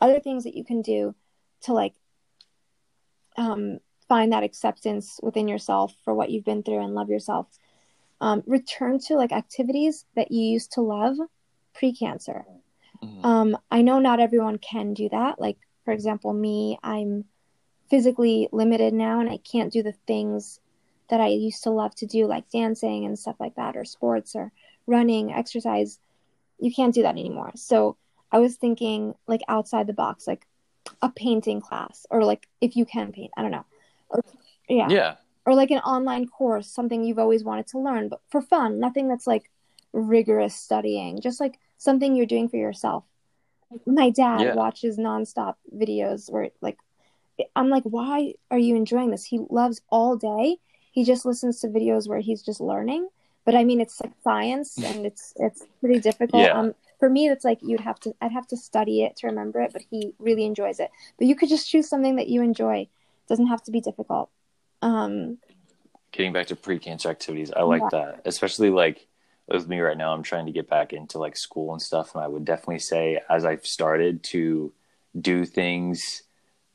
Other 0.01 0.19
things 0.19 0.43
that 0.43 0.57
you 0.57 0.65
can 0.65 0.81
do 0.81 1.15
to 1.61 1.73
like 1.73 1.95
um 3.37 3.79
find 4.09 4.31
that 4.33 4.43
acceptance 4.43 5.19
within 5.23 5.47
yourself 5.47 5.95
for 6.03 6.13
what 6.13 6.29
you've 6.29 6.49
been 6.51 6.63
through 6.63 6.83
and 6.83 6.93
love 6.93 7.09
yourself. 7.09 7.47
Um, 8.19 8.43
return 8.45 8.99
to 9.07 9.15
like 9.15 9.31
activities 9.31 10.05
that 10.15 10.31
you 10.31 10.41
used 10.55 10.71
to 10.73 10.81
love 10.81 11.15
pre-cancer. 11.73 12.45
Mhm. 13.03 13.25
Um, 13.25 13.57
I 13.69 13.81
know 13.81 13.99
not 13.99 14.19
everyone 14.19 14.57
can 14.57 14.93
do 14.93 15.07
that. 15.09 15.39
Like, 15.39 15.57
for 15.85 15.93
example, 15.93 16.33
me, 16.33 16.79
I'm 16.83 17.25
physically 17.89 18.49
limited 18.51 18.93
now 18.93 19.19
and 19.21 19.29
I 19.29 19.37
can't 19.37 19.73
do 19.73 19.83
the 19.83 19.97
things 20.07 20.59
that 21.09 21.21
I 21.21 21.27
used 21.27 21.63
to 21.63 21.69
love 21.69 21.93
to 21.95 22.05
do, 22.05 22.27
like 22.27 22.49
dancing 22.49 23.05
and 23.05 23.17
stuff 23.19 23.37
like 23.39 23.55
that, 23.55 23.77
or 23.77 23.85
sports 23.85 24.35
or 24.35 24.51
running, 24.87 25.31
exercise. 25.31 25.99
You 26.59 26.73
can't 26.73 26.93
do 26.93 27.03
that 27.03 27.15
anymore. 27.15 27.51
So 27.55 27.97
I 28.31 28.39
was 28.39 28.55
thinking, 28.55 29.13
like, 29.27 29.41
outside 29.47 29.85
the 29.87 29.93
box, 29.93 30.25
like 30.25 30.47
a 31.01 31.09
painting 31.09 31.61
class, 31.61 32.05
or 32.09 32.23
like 32.23 32.47
if 32.61 32.75
you 32.75 32.85
can 32.85 33.11
paint, 33.11 33.31
I 33.37 33.41
don't 33.41 33.51
know. 33.51 33.65
Or, 34.09 34.23
yeah. 34.69 34.89
yeah. 34.89 35.15
Or 35.45 35.53
like 35.53 35.71
an 35.71 35.79
online 35.79 36.27
course, 36.27 36.67
something 36.67 37.03
you've 37.03 37.19
always 37.19 37.43
wanted 37.43 37.67
to 37.67 37.79
learn, 37.79 38.09
but 38.09 38.21
for 38.29 38.41
fun, 38.41 38.79
nothing 38.79 39.07
that's 39.07 39.27
like 39.27 39.49
rigorous 39.93 40.55
studying, 40.55 41.21
just 41.21 41.39
like 41.39 41.59
something 41.77 42.15
you're 42.15 42.25
doing 42.25 42.49
for 42.49 42.57
yourself. 42.57 43.03
My 43.85 44.09
dad 44.09 44.41
Yeah. 44.41 44.55
watches 44.55 44.97
nonstop 44.97 45.55
videos 45.75 46.31
where 46.31 46.49
like 46.61 46.77
I'm 47.55 47.69
like, 47.69 47.83
why 47.83 48.33
are 48.49 48.57
you 48.57 48.75
enjoying 48.75 49.11
this? 49.11 49.25
He 49.25 49.39
loves 49.49 49.81
all 49.89 50.15
day. 50.15 50.57
He 50.91 51.03
just 51.03 51.25
listens 51.25 51.59
to 51.59 51.67
videos 51.67 52.07
where 52.07 52.19
he's 52.19 52.41
just 52.41 52.59
learning. 52.59 53.09
But 53.47 53.55
I 53.55 53.63
mean, 53.63 53.79
it's 53.79 54.01
like 54.01 54.11
science, 54.25 54.77
and 54.77 55.05
it's 55.05 55.33
it's 55.37 55.63
pretty 55.79 56.01
difficult. 56.01 56.43
Yeah. 56.43 56.59
Um, 56.59 56.75
for 56.99 57.09
me, 57.09 57.29
it's 57.29 57.45
like 57.45 57.59
you'd 57.61 57.79
have 57.79 57.97
to 58.01 58.13
I'd 58.19 58.33
have 58.33 58.45
to 58.47 58.57
study 58.57 59.03
it 59.03 59.15
to 59.17 59.27
remember 59.27 59.61
it. 59.61 59.71
But 59.71 59.83
he 59.89 60.11
really 60.19 60.45
enjoys 60.45 60.81
it. 60.81 60.91
But 61.17 61.27
you 61.27 61.35
could 61.37 61.47
just 61.47 61.69
choose 61.69 61.87
something 61.87 62.17
that 62.17 62.27
you 62.27 62.41
enjoy. 62.41 62.79
It 62.79 62.89
doesn't 63.29 63.47
have 63.47 63.63
to 63.63 63.71
be 63.71 63.79
difficult. 63.79 64.29
Um, 64.81 65.37
Getting 66.11 66.33
back 66.33 66.47
to 66.47 66.57
pre-cancer 66.57 67.09
activities, 67.09 67.53
I 67.55 67.61
like 67.61 67.83
Yeah. 67.83 67.89
that. 67.91 68.21
Especially 68.25 68.69
like 68.69 69.07
with 69.47 69.69
me 69.69 69.79
right 69.79 69.97
now, 69.97 70.11
I'm 70.13 70.23
trying 70.23 70.47
to 70.47 70.51
get 70.51 70.67
back 70.67 70.91
into 70.91 71.17
like 71.17 71.37
school 71.37 71.71
and 71.71 71.81
stuff, 71.81 72.15
and 72.15 72.21
I 72.21 72.27
would 72.27 72.43
definitely 72.43 72.79
say 72.79 73.21
as 73.29 73.45
I've 73.45 73.65
started 73.65 74.23
to 74.23 74.73
do 75.21 75.45
things 75.45 76.23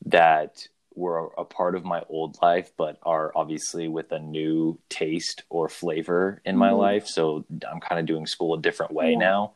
that 0.07 0.69
were 0.95 1.31
a 1.37 1.45
part 1.45 1.75
of 1.75 1.83
my 1.85 2.03
old 2.09 2.37
life, 2.41 2.71
but 2.77 2.97
are 3.03 3.31
obviously 3.35 3.87
with 3.87 4.11
a 4.11 4.19
new 4.19 4.77
taste 4.89 5.43
or 5.49 5.69
flavor 5.69 6.41
in 6.45 6.57
my 6.57 6.69
Mhm. 6.69 6.77
life. 6.77 7.07
So 7.07 7.45
I'm 7.69 7.79
kind 7.79 7.99
of 7.99 8.05
doing 8.05 8.25
school 8.27 8.53
a 8.53 8.61
different 8.61 8.91
way 8.91 9.11
Yeah. 9.11 9.19
now. 9.19 9.53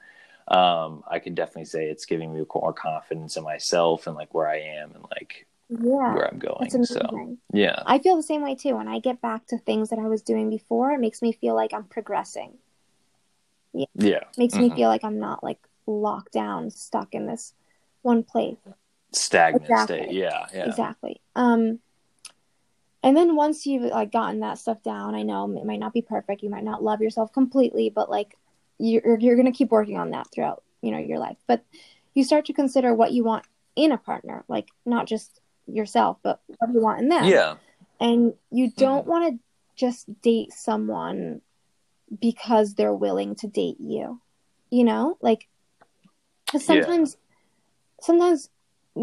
Um, 0.47 1.03
I 1.09 1.19
can 1.19 1.35
definitely 1.35 1.65
say 1.65 1.89
it's 1.89 2.05
giving 2.05 2.33
me 2.33 2.45
more 2.53 2.73
confidence 2.73 3.35
in 3.35 3.43
myself 3.43 4.07
and 4.07 4.15
like 4.15 4.33
where 4.33 4.47
I 4.47 4.59
am 4.59 4.93
and 4.95 5.03
like 5.11 5.45
yeah, 5.69 6.13
where 6.15 6.27
I'm 6.27 6.39
going. 6.39 6.83
So 6.85 7.37
yeah, 7.53 7.83
I 7.85 7.99
feel 7.99 8.15
the 8.15 8.23
same 8.23 8.41
way 8.41 8.55
too. 8.55 8.75
When 8.77 8.87
I 8.87 8.99
get 8.99 9.19
back 9.21 9.45
to 9.47 9.57
things 9.57 9.89
that 9.89 9.99
I 9.99 10.07
was 10.07 10.21
doing 10.21 10.49
before, 10.49 10.91
it 10.91 10.99
makes 10.99 11.21
me 11.21 11.33
feel 11.33 11.55
like 11.55 11.73
I'm 11.73 11.83
progressing. 11.83 12.57
yeah, 13.73 13.85
yeah. 13.95 14.23
makes 14.37 14.53
me 14.53 14.69
Mhm. 14.69 14.75
feel 14.75 14.89
like 14.89 15.03
I'm 15.03 15.19
not 15.19 15.43
like 15.43 15.59
locked 15.85 16.31
down, 16.33 16.69
stuck 16.71 17.13
in 17.13 17.25
this 17.25 17.53
one 18.01 18.23
place. 18.23 18.57
Stagnant 19.13 19.65
Exactly. 19.65 19.97
state. 19.97 20.11
Yeah, 20.11 20.45
yeah, 20.53 20.65
Exactly. 20.67 21.21
Um, 21.35 21.79
and 23.03 23.15
then 23.15 23.35
once 23.35 23.65
you've 23.65 23.83
like 23.91 24.11
gotten 24.11 24.39
that 24.41 24.57
stuff 24.57 24.81
down, 24.83 25.15
I 25.15 25.23
know 25.23 25.45
it 25.57 25.65
might 25.65 25.79
not 25.79 25.93
be 25.93 26.01
perfect. 26.01 26.43
You 26.43 26.49
might 26.49 26.63
not 26.63 26.83
love 26.83 27.01
yourself 27.01 27.31
completely, 27.31 27.89
but 27.89 28.09
like 28.09 28.35
you're 28.79 29.17
you're 29.19 29.35
gonna 29.37 29.51
keep 29.51 29.71
working 29.71 29.97
on 29.97 30.11
that 30.11 30.27
throughout 30.31 30.63
you 30.81 30.91
know 30.91 30.97
your 30.97 31.19
life. 31.19 31.37
But 31.47 31.63
you 32.13 32.23
start 32.23 32.45
to 32.45 32.53
consider 32.53 32.93
what 32.93 33.11
you 33.13 33.23
want 33.23 33.45
in 33.75 33.91
a 33.91 33.97
partner, 33.97 34.43
like 34.47 34.67
not 34.85 35.05
just 35.07 35.39
yourself, 35.67 36.17
but 36.23 36.41
what 36.57 36.73
you 36.73 36.81
want 36.81 37.01
in 37.01 37.09
them. 37.09 37.25
yeah, 37.25 37.55
and 37.99 38.33
you 38.51 38.71
don't 38.71 39.05
want 39.05 39.33
to 39.33 39.39
just 39.75 40.21
date 40.21 40.51
someone 40.51 41.41
because 42.19 42.73
they're 42.73 42.93
willing 42.93 43.35
to 43.35 43.47
date 43.47 43.75
you 43.79 44.19
you 44.69 44.83
know 44.83 45.17
like 45.21 45.47
'cause 46.49 46.65
Yeah. 46.65 46.81
sometimes 46.81 47.17
sometimes 48.01 48.49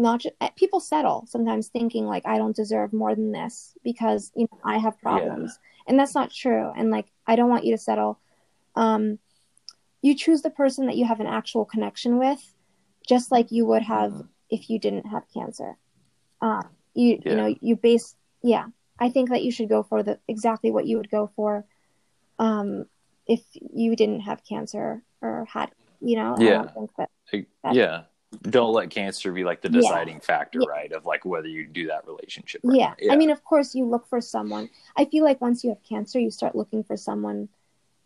not 0.01 0.21
just 0.21 0.35
people 0.55 0.79
settle 0.79 1.25
sometimes 1.27 1.67
thinking 1.67 2.05
like 2.05 2.25
i 2.25 2.37
don't 2.37 2.55
deserve 2.55 2.93
more 2.93 3.15
than 3.15 3.31
this 3.31 3.73
because 3.83 4.31
you 4.35 4.47
know 4.51 4.59
i 4.63 4.77
have 4.77 4.99
problems 5.01 5.59
and 5.87 5.99
that's 5.99 6.15
not 6.15 6.31
true 6.31 6.71
and 6.77 6.89
like 6.91 7.07
i 7.27 7.35
don't 7.35 7.49
want 7.49 7.65
you 7.65 7.71
to 7.73 7.77
settle 7.81 8.19
um 8.75 9.17
you 10.01 10.15
choose 10.15 10.41
the 10.41 10.49
person 10.49 10.85
that 10.85 10.97
you 10.97 11.05
have 11.05 11.19
an 11.19 11.27
actual 11.27 11.65
connection 11.65 12.17
with 12.17 12.53
just 13.07 13.31
like 13.31 13.51
you 13.51 13.65
would 13.65 13.83
have 13.83 14.11
Mhm. 14.11 14.27
if 14.49 14.69
you 14.69 14.79
didn't 14.79 15.07
have 15.07 15.23
cancer 15.33 15.77
um 16.41 16.67
you 16.93 17.19
Yeah. 17.25 17.31
you 17.31 17.35
know 17.37 17.55
you 17.61 17.75
base 17.75 18.15
yeah 18.43 18.65
i 18.99 19.09
think 19.09 19.29
that 19.29 19.43
you 19.43 19.51
should 19.51 19.69
go 19.69 19.83
for 19.83 20.03
the 20.03 20.19
exactly 20.27 20.71
what 20.71 20.85
you 20.85 20.97
would 20.97 21.09
go 21.09 21.27
for 21.35 21.65
um 22.39 22.85
if 23.27 23.41
you 23.53 23.95
didn't 23.95 24.21
have 24.21 24.43
cancer 24.43 25.03
or 25.21 25.45
had 25.51 25.71
you 26.01 26.15
know 26.15 26.35
i 26.35 26.43
Yeah. 26.43 26.57
don't 26.57 26.73
think 26.73 26.91
that 26.97 27.09
Like, 27.63 27.75
yeah. 27.75 28.03
Don't 28.43 28.73
let 28.73 28.89
cancer 28.89 29.31
be 29.31 29.43
like 29.43 29.61
the 29.61 29.69
Yeah. 29.71 29.81
deciding 29.81 30.19
factor, 30.19 30.59
Yeah. 30.61 30.69
right? 30.69 30.91
Of 30.91 31.05
like 31.05 31.25
whether 31.25 31.47
you 31.47 31.65
do 31.65 31.87
that 31.87 32.05
relationship. 32.07 32.61
Right? 32.63 32.93
yeah. 32.99 33.13
i 33.13 33.15
mean 33.15 33.29
of 33.29 33.43
course 33.43 33.75
you 33.75 33.85
look 33.85 34.07
for 34.07 34.21
someone 34.21 34.69
i 34.95 35.05
feel 35.05 35.23
like 35.23 35.39
once 35.41 35.63
you 35.63 35.69
have 35.69 35.81
cancer 35.83 36.19
you 36.19 36.31
start 36.31 36.55
looking 36.55 36.83
for 36.83 36.97
someone 36.97 37.49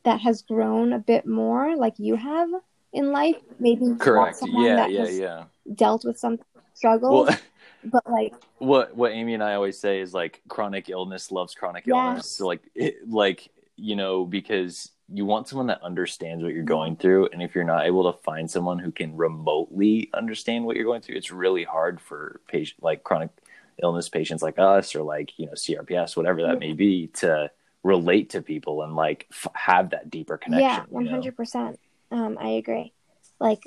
that 0.03 0.19
has 0.21 0.41
grown 0.41 0.93
a 0.93 0.99
bit 0.99 1.25
more 1.25 1.75
like 1.75 1.93
you 1.97 2.15
have 2.15 2.49
in 2.93 3.11
life 3.11 3.35
maybe 3.59 3.85
correct. 3.99 4.39
Yeah, 4.47 4.87
yeah, 4.87 5.07
yeah. 5.09 5.43
dealt 5.75 6.03
with 6.05 6.17
some 6.17 6.39
struggles 6.73 7.27
Well, 7.27 7.37
but 7.83 8.09
like 8.09 8.33
what 8.57 8.95
what 8.95 9.11
Amy 9.11 9.33
and 9.33 9.43
I 9.43 9.53
always 9.55 9.77
say 9.79 9.99
is 9.99 10.13
like 10.13 10.41
chronic 10.47 10.89
illness 10.89 11.31
loves 11.31 11.53
chronic 11.55 11.85
Yes. 11.85 11.95
illness. 11.95 12.25
So 12.31 12.47
like 12.47 12.61
it, 12.75 13.09
like 13.09 13.49
you 13.75 13.95
know 13.95 14.25
because 14.25 14.91
you 15.11 15.25
want 15.25 15.47
someone 15.47 15.67
that 15.67 15.81
understands 15.81 16.43
what 16.43 16.53
you're 16.53 16.63
going 16.63 16.95
through, 16.95 17.29
and 17.31 17.41
if 17.41 17.55
you're 17.55 17.63
not 17.63 17.85
able 17.85 18.11
to 18.11 18.17
find 18.19 18.49
someone 18.49 18.79
who 18.79 18.91
can 18.91 19.15
remotely 19.15 20.09
understand 20.13 20.65
what 20.65 20.75
you're 20.75 20.85
going 20.85 21.01
through, 21.01 21.15
it's 21.15 21.31
really 21.31 21.63
hard 21.63 21.99
for 21.99 22.41
patient 22.47 22.83
like 22.83 23.03
chronic 23.03 23.29
illness 23.81 24.09
patients 24.09 24.41
like 24.41 24.59
us 24.59 24.95
or 24.95 25.03
like 25.03 25.37
you 25.37 25.45
know 25.45 25.53
CRPS, 25.53 26.15
whatever 26.15 26.41
that 26.43 26.59
may 26.59 26.73
be, 26.73 27.07
to 27.07 27.49
relate 27.83 28.31
to 28.31 28.41
people 28.41 28.83
and 28.83 28.95
like 28.95 29.27
f- 29.31 29.47
have 29.53 29.91
that 29.91 30.09
deeper 30.09 30.37
connection. 30.37 30.67
yeah, 30.91 30.99
you 30.99 31.05
know? 31.05 31.21
Um, 32.11 32.37
I 32.39 32.49
agree. 32.49 32.93
Like, 33.39 33.63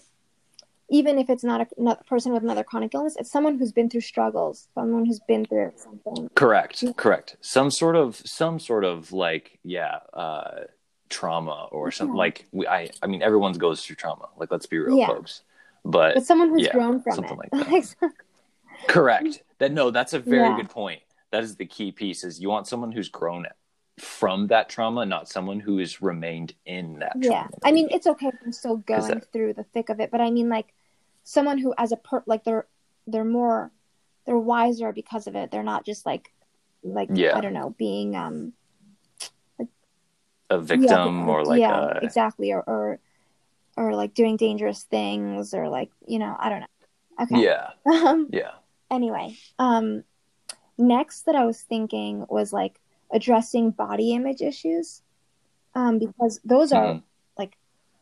even 0.91 1.19
if 1.19 1.31
it's 1.31 1.45
not 1.45 1.63
a, 1.63 1.67
not 1.83 2.03
a 2.03 2.05
person 2.05 2.33
with 2.33 2.43
another 2.43 2.63
chronic 2.63 2.95
illness, 2.95 3.17
it's 3.19 3.31
someone 3.31 3.59
who's 3.59 3.73
been 3.73 3.89
through 3.89 4.03
struggles, 4.03 4.69
someone 4.75 5.07
who's 5.07 5.21
been 5.27 5.47
through 5.47 5.73
something. 5.77 6.29
Correct, 6.35 6.85
correct. 6.97 7.37
Some 7.41 7.71
sort 7.71 7.97
of 7.97 8.17
some 8.17 8.59
sort 8.59 8.85
of 8.85 9.13
like 9.13 9.59
yeah, 9.65 10.01
uh 10.13 10.65
trauma 11.13 11.69
or 11.71 11.91
something 11.93 12.17
Yeah. 12.17 12.19
like 12.27 12.47
we 12.53 12.67
I 12.67 12.89
I 13.03 13.07
mean 13.07 13.23
everyone's 13.23 13.59
goes 13.59 13.85
through 13.85 13.97
trauma. 13.97 14.29
Like 14.37 14.51
let's 14.51 14.67
be 14.67 14.79
real 14.79 14.97
Yeah. 14.99 15.07
folks. 15.09 15.43
But 15.85 16.15
But 16.15 16.25
someone 16.25 16.49
who's 16.51 16.63
yeah, 16.63 16.73
grown 16.73 17.01
from 17.03 17.15
something 17.15 17.39
it. 17.45 17.53
like 17.53 17.87
that. 18.01 18.13
correct. 18.89 19.43
That 19.59 19.73
no, 19.73 19.91
that's 19.91 20.13
a 20.13 20.19
very 20.19 20.55
good 20.57 20.71
point. 20.71 21.03
That 21.31 21.43
is 21.45 21.57
the 21.57 21.67
key 21.67 21.93
piece 21.93 22.25
is 22.25 22.41
you 22.41 22.49
want 22.49 22.67
someone 22.67 22.93
who's 22.93 23.09
grown 23.09 23.47
from 23.99 24.47
that 24.49 24.69
trauma, 24.69 25.05
not 25.07 25.29
someone 25.29 25.61
who 25.61 25.79
has 25.79 26.01
remained 26.03 26.55
in 26.67 26.99
that 27.01 27.13
yeah. 27.21 27.47
I 27.63 27.73
mean, 27.73 27.89
it's 27.91 28.07
okay 28.07 28.29
if 28.29 28.35
I'm 28.45 28.53
still 28.53 28.77
going 28.79 29.07
that- 29.07 29.33
through 29.33 29.53
the 29.55 29.65
thick 29.65 29.89
of 29.91 30.01
it, 30.01 30.11
but 30.11 30.21
I 30.21 30.31
mean, 30.31 30.49
like, 30.49 30.73
someone 31.25 31.59
who, 31.59 31.75
as 31.77 31.93
a 31.93 31.97
per, 31.97 32.23
like, 32.27 32.43
they're 32.45 32.67
they're 33.07 33.25
more, 33.25 33.71
they're 34.25 34.39
wiser 34.39 34.93
because 34.93 35.27
of 35.27 35.35
it. 35.37 35.51
They're 35.51 35.63
not 35.63 35.85
just 35.85 36.07
like, 36.07 36.33
like 36.83 37.11
Yeah. 37.13 37.37
I 37.37 37.41
don't 37.41 37.53
know, 37.53 37.71
being 37.79 38.17
um 38.17 38.53
a 40.55 40.59
victim 40.61 41.21
yeah, 41.21 41.27
or 41.27 41.45
like 41.45 41.61
yeah, 41.61 41.81
a 41.81 41.99
exactly, 42.03 42.53
or, 42.53 42.63
or 42.67 42.99
or 43.77 43.95
like 43.95 44.15
doing 44.15 44.37
dangerous 44.37 44.83
things, 44.85 45.55
or 45.55 45.69
like 45.69 45.91
you 46.07 46.19
know, 46.19 46.37
I 46.39 46.49
don't 46.49 46.61
know. 46.61 46.67
Okay. 47.23 47.43
yeah, 47.43 47.71
Um, 47.87 48.29
yeah. 48.33 48.53
anyway, 48.91 49.37
um, 49.59 50.05
next 50.79 51.23
that 51.27 51.35
I 51.35 51.45
was 51.45 51.61
thinking 51.63 52.27
was 52.29 52.53
like 52.53 52.81
addressing 53.13 53.71
body 53.71 54.13
image 54.15 54.41
issues, 54.41 55.03
um, 55.75 55.99
because 55.99 56.41
those 56.45 56.73
are 56.73 56.87
Mhm. 56.95 57.03
like 57.39 57.57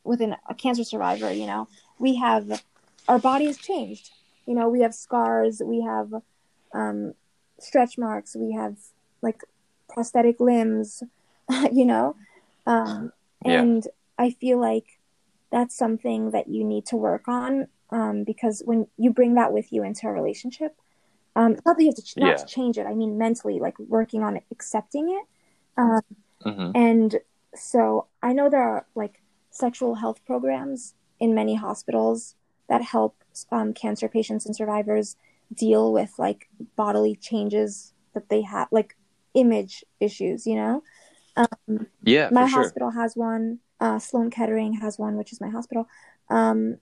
within 0.04 0.36
a 0.48 0.54
cancer 0.54 0.84
survivor. 0.84 1.32
You 1.32 1.46
know, 1.46 1.68
we 1.98 2.16
have 2.16 2.62
our 3.08 3.18
body 3.18 3.46
has 3.46 3.58
changed. 3.58 4.10
You 4.46 4.54
know, 4.54 4.68
we 4.68 4.80
have 4.80 4.94
scars, 4.94 5.62
we 5.64 5.82
have 5.82 6.12
um, 6.74 7.14
stretch 7.60 7.98
marks, 7.98 8.34
we 8.36 8.52
have 8.52 8.76
like 9.22 9.42
prosthetic 9.88 10.40
limbs. 10.40 11.02
you 11.72 11.84
know, 11.84 12.16
um, 12.66 13.12
Yeah. 13.44 13.62
and 13.62 13.86
I 14.18 14.30
feel 14.30 14.58
like 14.60 14.98
that's 15.50 15.74
something 15.76 16.30
that 16.30 16.48
you 16.48 16.64
need 16.64 16.86
to 16.86 16.96
work 16.96 17.26
on 17.26 17.66
um, 17.90 18.24
because 18.24 18.62
when 18.64 18.86
you 18.96 19.10
bring 19.10 19.34
that 19.34 19.52
with 19.52 19.72
you 19.72 19.82
into 19.82 20.06
a 20.06 20.12
relationship, 20.12 20.76
um, 21.36 21.52
it's 21.52 21.64
not 21.64 21.76
that 21.76 21.82
you 21.82 21.88
have 21.88 21.96
to 21.96 22.02
ch- 22.02 22.16
not 22.16 22.28
Yeah. 22.28 22.36
to 22.36 22.46
change 22.46 22.78
it. 22.78 22.86
I 22.86 22.94
mean, 22.94 23.18
mentally, 23.18 23.58
like 23.60 23.78
working 23.78 24.22
on 24.22 24.36
it, 24.36 24.44
accepting 24.50 25.08
it. 25.10 25.24
Um, 25.76 26.00
Mhm. 26.44 26.72
and 26.74 27.20
so 27.54 28.06
I 28.22 28.32
know 28.32 28.48
there 28.48 28.62
are 28.62 28.86
like 28.94 29.22
sexual 29.50 29.96
health 29.96 30.24
programs 30.24 30.94
in 31.18 31.34
many 31.34 31.54
hospitals 31.54 32.34
that 32.68 32.82
help 32.82 33.16
um, 33.50 33.72
cancer 33.74 34.08
patients 34.08 34.46
and 34.46 34.54
survivors 34.54 35.16
deal 35.52 35.92
with 35.92 36.12
like 36.18 36.48
bodily 36.76 37.16
changes 37.16 37.92
that 38.14 38.28
they 38.28 38.42
have, 38.42 38.68
like 38.70 38.96
image 39.34 39.84
issues, 39.98 40.46
you 40.46 40.54
know? 40.56 40.82
Yeah, 42.02 42.28
my 42.32 42.44
for 42.44 42.48
sure. 42.48 42.62
hospital 42.62 42.90
has 42.90 43.16
one. 43.16 43.60
Uh, 43.78 43.98
Sloan 43.98 44.30
Kettering 44.30 44.74
has 44.74 44.98
one, 44.98 45.16
which 45.16 45.32
is 45.32 45.40
my 45.40 45.48
hospital. 45.48 45.88
Um, 46.28 46.78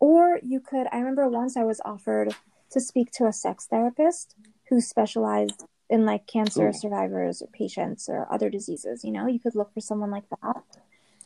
or 0.00 0.40
you 0.42 0.60
could, 0.60 0.86
I 0.92 0.98
remember 0.98 1.28
once 1.28 1.56
I 1.56 1.64
was 1.64 1.80
offered 1.84 2.34
to 2.70 2.80
speak 2.80 3.10
to 3.12 3.26
a 3.26 3.32
sex 3.32 3.66
therapist 3.66 4.34
who 4.68 4.80
specialized 4.80 5.64
in 5.88 6.04
like 6.04 6.26
cancer 6.26 6.68
Ooh. 6.68 6.72
survivors 6.72 7.40
or 7.40 7.48
patients 7.48 8.08
or 8.08 8.26
other 8.30 8.50
diseases. 8.50 9.04
You 9.04 9.12
know, 9.12 9.26
you 9.26 9.38
could 9.38 9.54
look 9.54 9.72
for 9.72 9.80
someone 9.80 10.10
like 10.10 10.24
that. 10.42 10.62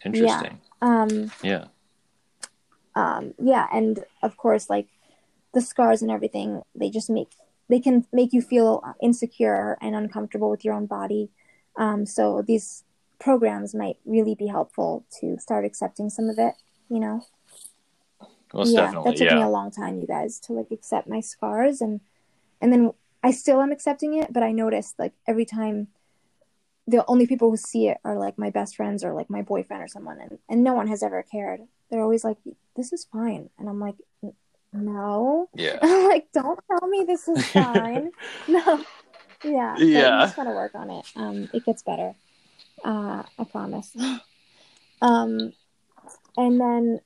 Interesting. 0.05 0.61
Um, 0.83 1.31
Yeah. 1.43 1.67
um, 2.95 3.35
yeah, 3.43 3.67
and 3.73 4.05
of 4.23 4.37
course, 4.37 4.69
like 4.69 4.89
the 5.55 5.61
scars 5.61 6.03
and 6.03 6.11
everything, 6.11 6.63
they 6.75 6.91
just 6.91 7.11
make 7.11 7.31
they 7.69 7.81
can 7.81 8.05
make 8.13 8.33
you 8.33 8.43
feel 8.43 8.83
insecure 9.01 9.79
and 9.81 9.95
uncomfortable 9.95 10.51
with 10.51 10.65
your 10.65 10.75
own 10.75 10.87
body. 10.87 11.31
Um, 11.81 12.05
so 12.05 12.45
these 12.47 12.85
programs 13.19 13.75
might 13.75 13.97
really 14.05 14.35
be 14.35 14.47
helpful 14.47 15.05
to 15.21 15.39
start 15.39 15.65
accepting 15.65 16.11
some 16.11 16.29
of 16.29 16.39
it. 16.39 16.55
You 16.91 17.01
know, 17.01 17.27
Most 18.53 18.73
yeah, 18.73 18.83
definitely. 18.83 19.13
that 19.13 19.17
took 19.17 19.33
me 19.35 19.43
a 19.43 19.49
long 19.49 19.71
time, 19.71 19.99
you 19.99 20.07
guys, 20.07 20.39
to 20.41 20.53
like 20.53 20.71
accept 20.71 21.09
my 21.09 21.21
scars, 21.21 21.81
and 21.81 22.01
and 22.61 22.71
then 22.73 22.93
I 23.23 23.31
still 23.31 23.63
am 23.63 23.73
accepting 23.73 24.15
it, 24.15 24.33
but 24.33 24.43
I 24.43 24.53
noticed 24.53 24.99
like 24.99 25.15
every 25.27 25.45
time. 25.45 25.89
The 26.87 27.05
only 27.07 27.25
people 27.25 27.51
who 27.51 27.57
see 27.57 27.87
it 27.87 27.99
are 28.05 28.19
like 28.19 28.37
my 28.37 28.51
best 28.51 28.75
friends 28.75 29.05
or 29.05 29.13
like 29.13 29.31
my 29.31 29.43
boyfriend 29.43 29.81
or 29.81 29.87
someone, 29.87 30.19
and, 30.21 30.39
and 30.49 30.65
no 30.65 30.75
one 30.75 30.89
has 30.89 31.05
ever 31.05 31.23
cared. 31.23 31.61
They're 31.89 32.03
always 32.03 32.25
like, 32.25 32.39
"This 32.75 32.93
is 32.93 33.05
fine," 33.05 33.49
and 33.59 33.69
I'm 33.69 33.79
like, 33.79 33.95
"No, 34.73 35.49
Yeah. 35.55 35.79
I'm 35.83 36.09
like, 36.09 36.33
don't 36.33 36.59
tell 36.67 36.89
me 36.89 37.05
this 37.07 37.29
is 37.29 37.47
fine. 37.53 38.11
no. 38.49 38.85
Yeah. 39.45 39.77
So 39.77 39.83
Yeah. 39.83 40.17
you 40.21 40.25
just 40.27 40.37
gotta 40.37 40.51
work 40.51 40.75
on 40.75 40.91
it. 40.91 41.07
Um, 41.17 41.49
it 41.53 41.65
gets 41.65 41.83
better. 41.83 42.15
Uh, 42.85 43.23
I 43.39 43.45
promise. 43.45 43.95
um, 45.03 45.53
and 46.37 46.61
then, 46.61 47.01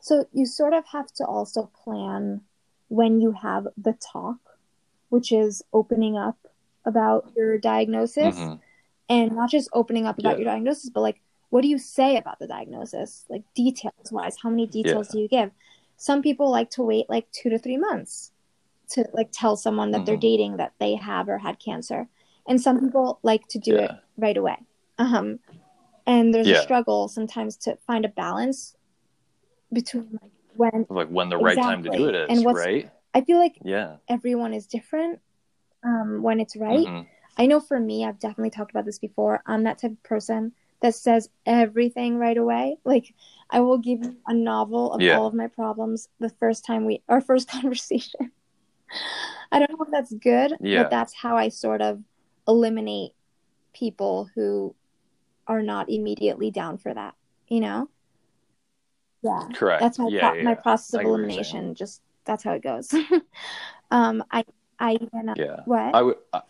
so 0.00 0.26
you 0.32 0.46
sort 0.46 0.74
of 0.74 0.86
have 0.86 1.12
to 1.14 1.24
also 1.26 1.70
plan 1.84 2.42
when 2.88 3.20
you 3.20 3.32
have 3.32 3.68
the 3.76 3.94
talk, 3.94 4.38
which 5.08 5.32
is 5.32 5.62
opening 5.72 6.16
up 6.16 6.36
about 6.84 7.30
your 7.36 7.58
diagnosis 7.58 8.36
Mhm. 8.36 8.60
and 9.08 9.32
not 9.32 9.50
just 9.50 9.68
opening 9.72 10.06
up 10.06 10.18
about 10.18 10.32
Yeah. 10.32 10.44
your 10.44 10.52
diagnosis, 10.52 10.90
but 10.90 11.00
like, 11.00 11.20
what 11.50 11.62
do 11.62 11.68
you 11.68 11.78
say 11.78 12.16
about 12.16 12.38
the 12.38 12.46
diagnosis? 12.46 13.24
Like 13.28 13.44
details 13.54 14.10
wise, 14.10 14.36
how 14.42 14.50
many 14.50 14.66
details 14.66 15.08
do 15.08 15.18
you 15.18 15.28
give? 15.28 15.52
Some 15.96 16.22
people 16.22 16.50
like 16.50 16.70
to 16.70 16.82
wait 16.82 17.08
like 17.08 17.30
two 17.30 17.50
to 17.50 17.58
three 17.58 17.76
months 17.76 18.31
to 18.92 19.08
like 19.12 19.30
tell 19.32 19.56
someone 19.56 19.90
that 19.92 20.04
they're 20.06 20.16
Mhm. 20.16 20.20
dating 20.30 20.56
that 20.58 20.72
they 20.78 20.94
have 20.96 21.28
or 21.28 21.38
had 21.38 21.58
cancer, 21.58 22.08
and 22.46 22.60
some 22.60 22.80
people 22.80 23.18
like 23.22 23.46
to 23.48 23.58
do 23.58 23.76
it 23.76 23.90
right 24.16 24.36
away. 24.36 24.56
Um, 24.98 25.38
and 26.06 26.32
there's 26.34 26.46
Yeah. 26.48 26.58
a 26.60 26.62
struggle 26.62 27.08
sometimes 27.08 27.56
to 27.58 27.76
find 27.86 28.04
a 28.04 28.08
balance 28.08 28.76
between 29.72 30.18
like 30.20 30.30
when 30.56 30.86
Like 30.90 31.08
when 31.08 31.28
the 31.30 31.38
right 31.38 31.56
time 31.56 31.82
to 31.84 31.90
do 31.90 32.08
it 32.08 32.14
is 32.14 32.28
And 32.30 32.44
what's- 32.44 32.58
right? 32.58 32.90
I 33.14 33.20
feel 33.22 33.38
like 33.38 33.58
Yeah. 33.62 33.96
everyone 34.08 34.52
is 34.54 34.66
different 34.66 35.20
um, 35.84 36.22
when 36.22 36.38
it's 36.40 36.54
right. 36.56 36.86
Mhm. 36.86 37.06
I 37.38 37.46
know 37.46 37.58
for 37.60 37.80
me, 37.80 38.04
I've 38.04 38.18
definitely 38.18 38.50
talked 38.50 38.70
about 38.70 38.84
this 38.84 38.98
before. 38.98 39.42
I'm 39.46 39.64
that 39.64 39.78
type 39.78 39.92
of 39.92 40.02
person 40.02 40.52
that 40.80 40.94
says 40.94 41.30
everything 41.46 42.18
right 42.18 42.36
away. 42.36 42.76
Like, 42.84 43.14
I 43.50 43.60
will 43.60 43.78
give 43.78 44.04
you 44.04 44.16
a 44.26 44.34
novel 44.34 44.92
of 44.92 45.00
Yeah. 45.00 45.16
all 45.18 45.26
of 45.26 45.34
my 45.34 45.46
problems 45.48 46.08
the 46.20 46.28
first 46.28 46.64
time 46.64 46.84
we, 46.84 47.02
our 47.08 47.20
first 47.20 47.48
conversation. 47.56 48.30
I 49.50 49.58
don't 49.58 49.70
know 49.70 49.84
if 49.84 49.90
that's 49.90 50.12
good, 50.14 50.54
Yeah. 50.60 50.82
but 50.82 50.90
that's 50.90 51.14
how 51.14 51.36
I 51.36 51.48
sort 51.48 51.82
of 51.82 52.02
eliminate 52.48 53.12
people 53.72 54.28
who 54.34 54.74
are 55.46 55.62
not 55.62 55.90
immediately 55.90 56.50
down 56.50 56.78
for 56.78 56.92
that, 56.92 57.14
you 57.48 57.60
know? 57.60 57.88
Yeah. 59.22 59.48
Correct. 59.54 59.80
That's 59.80 59.98
my 59.98 60.08
yeah, 60.08 60.30
pro- 60.30 60.38
yeah, 60.38 60.44
my 60.44 60.54
process 60.54 60.94
of 60.94 61.00
get 61.00 61.06
what 61.06 61.10
you're 61.16 61.18
elimination. 61.18 61.74
Just 61.74 62.02
that's 62.24 62.42
how 62.42 62.52
it 62.52 62.62
goes. 62.62 62.92
um, 63.90 64.24
I 64.30 64.44
I 64.78 64.94
even 64.94 65.28
uh, 65.28 65.34
Yeah. 65.36 65.60
what? 65.64 65.94
I 65.94 66.02
would. 66.02 66.16
I, 66.32 66.40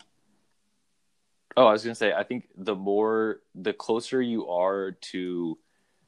oh, 1.57 1.67
I 1.67 1.71
was 1.71 1.83
gonna 1.83 1.95
say. 1.95 2.13
I 2.13 2.23
think 2.23 2.49
the 2.57 2.75
more, 2.75 3.41
the 3.53 3.73
closer 3.73 4.21
you 4.21 4.47
are 4.49 4.91
to 4.91 5.57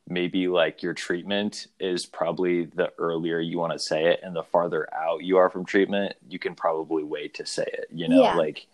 maybe 0.07 0.47
like 0.47 0.83
your 0.83 0.93
treatment 0.93 1.67
is 1.79 2.05
probably 2.05 2.65
the 2.65 2.91
earlier 2.97 3.39
you 3.39 3.57
want 3.57 3.73
to 3.73 3.79
say 3.79 4.05
it, 4.05 4.19
and 4.23 4.35
the 4.35 4.43
farther 4.43 4.87
out 4.93 5.23
you 5.23 5.37
are 5.37 5.49
from 5.49 5.65
treatment, 5.65 6.15
you 6.29 6.39
can 6.39 6.55
probably 6.55 7.03
wait 7.03 7.33
to 7.35 7.45
say 7.45 7.65
it. 7.71 7.87
You 7.91 8.07
know, 8.07 8.21
Yeah. 8.21 8.35
like 8.35 8.67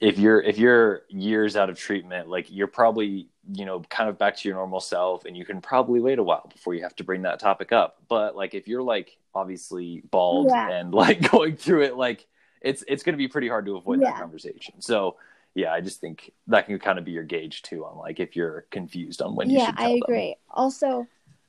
if 0.00 0.18
you're 0.18 0.40
if 0.40 0.58
you're 0.58 1.02
years 1.08 1.56
out 1.56 1.70
of 1.70 1.78
treatment, 1.78 2.28
like 2.28 2.46
you're 2.50 2.66
probably 2.66 3.28
you 3.52 3.64
know 3.66 3.80
kind 3.90 4.08
of 4.08 4.18
back 4.18 4.36
to 4.36 4.48
your 4.48 4.56
normal 4.56 4.80
self, 4.80 5.24
and 5.24 5.36
you 5.36 5.44
can 5.44 5.60
probably 5.60 6.00
wait 6.00 6.18
a 6.18 6.22
while 6.22 6.48
before 6.52 6.74
you 6.74 6.82
have 6.82 6.96
to 6.96 7.04
bring 7.04 7.22
that 7.22 7.40
topic 7.40 7.72
up. 7.72 7.96
But 8.08 8.36
like 8.36 8.54
if 8.54 8.68
you're 8.68 8.82
like 8.82 9.16
obviously 9.34 10.02
bald 10.10 10.48
Yeah. 10.50 10.70
and 10.70 10.92
like 10.94 11.30
going 11.32 11.56
through 11.56 11.82
it, 11.82 11.96
like 11.96 12.26
it's 12.60 12.84
it's 12.88 13.02
going 13.02 13.14
to 13.14 13.18
be 13.18 13.28
pretty 13.28 13.48
hard 13.48 13.66
to 13.66 13.76
avoid 13.76 14.00
Yeah. 14.00 14.10
that 14.10 14.18
conversation. 14.20 14.80
So 14.80 15.16
yeah, 15.54 15.72
I 15.72 15.80
just 15.80 16.00
think 16.00 16.32
that 16.48 16.66
can 16.66 16.78
kind 16.78 16.98
of 16.98 17.04
be 17.04 17.12
your 17.12 17.24
gauge 17.24 17.62
too 17.62 17.84
on 17.84 17.96
like 17.98 18.20
if 18.20 18.34
you're 18.36 18.66
confused 18.70 19.22
on 19.22 19.34
when 19.36 19.48
you 19.50 19.58
yeah 19.58 19.72
i 19.76 19.88
them. 19.88 20.00
agree 20.02 20.36
also 20.50 21.06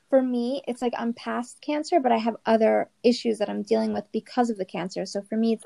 for 0.10 0.22
me, 0.22 0.62
it's 0.68 0.82
like 0.84 0.94
I'm 0.98 1.14
past 1.14 1.60
cancer, 1.62 2.00
but 2.00 2.12
I 2.12 2.18
have 2.18 2.36
other 2.46 2.90
issues 3.04 3.40
that 3.40 3.50
I'm 3.50 3.64
dealing 3.64 3.92
with 3.92 4.06
because 4.12 4.52
of 4.52 4.58
the 4.58 4.64
cancer. 4.64 5.04
So 5.06 5.22
for 5.24 5.36
me, 5.36 5.54
it's 5.54 5.66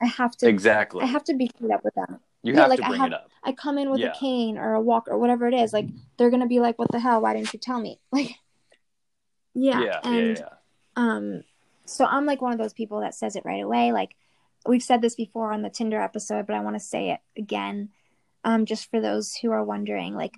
I 0.00 0.06
have 0.06 0.36
to 0.36 0.48
exactly. 0.48 1.02
I 1.02 1.06
have 1.06 1.24
to 1.24 1.34
be 1.34 1.50
straight 1.56 1.72
up 1.72 1.82
with 1.82 1.94
them. 1.94 2.20
you 2.42 2.52
yeah, 2.52 2.60
have 2.60 2.68
like, 2.68 2.80
to 2.80 2.84
I 2.84 2.88
bring 2.90 3.00
have- 3.00 3.08
it 3.12 3.14
up. 3.14 3.30
I 3.42 3.52
come 3.52 3.78
in 3.78 3.90
with 3.90 4.00
Yeah. 4.00 4.12
a 4.12 4.14
cane 4.14 4.58
or 4.58 4.74
a 4.74 4.80
walk 4.80 5.08
or 5.08 5.16
whatever 5.18 5.48
it 5.48 5.54
is, 5.54 5.72
like 5.72 5.86
they're 6.18 6.28
gonna 6.30 6.46
be 6.46 6.60
like, 6.60 6.78
"What 6.78 6.92
the 6.92 7.00
hell? 7.00 7.22
Why 7.22 7.32
didn't 7.32 7.52
you 7.54 7.58
tell 7.58 7.80
me?" 7.80 7.98
Like, 8.12 8.34
yeah, 9.54 9.80
Yeah, 9.80 9.86
yeah, 9.86 10.00
and 10.04 10.36
yeah. 10.38 10.48
um, 10.96 11.44
so 11.86 12.04
I'm 12.04 12.26
like 12.26 12.42
one 12.42 12.52
of 12.52 12.58
those 12.58 12.74
people 12.74 13.00
that 13.00 13.14
says 13.14 13.36
it 13.36 13.44
right 13.44 13.62
away. 13.62 13.92
Like 13.92 14.14
we've 14.68 14.82
said 14.82 15.02
this 15.02 15.14
before 15.14 15.52
on 15.52 15.62
the 15.62 15.70
Tinder 15.70 16.00
episode, 16.00 16.46
but 16.46 16.54
I 16.54 16.60
want 16.60 16.76
to 16.76 16.80
say 16.80 17.10
it 17.10 17.20
again, 17.36 17.88
um, 18.44 18.66
just 18.66 18.90
for 18.90 19.00
those 19.00 19.34
who 19.34 19.50
are 19.50 19.64
wondering. 19.64 20.14
Like 20.14 20.36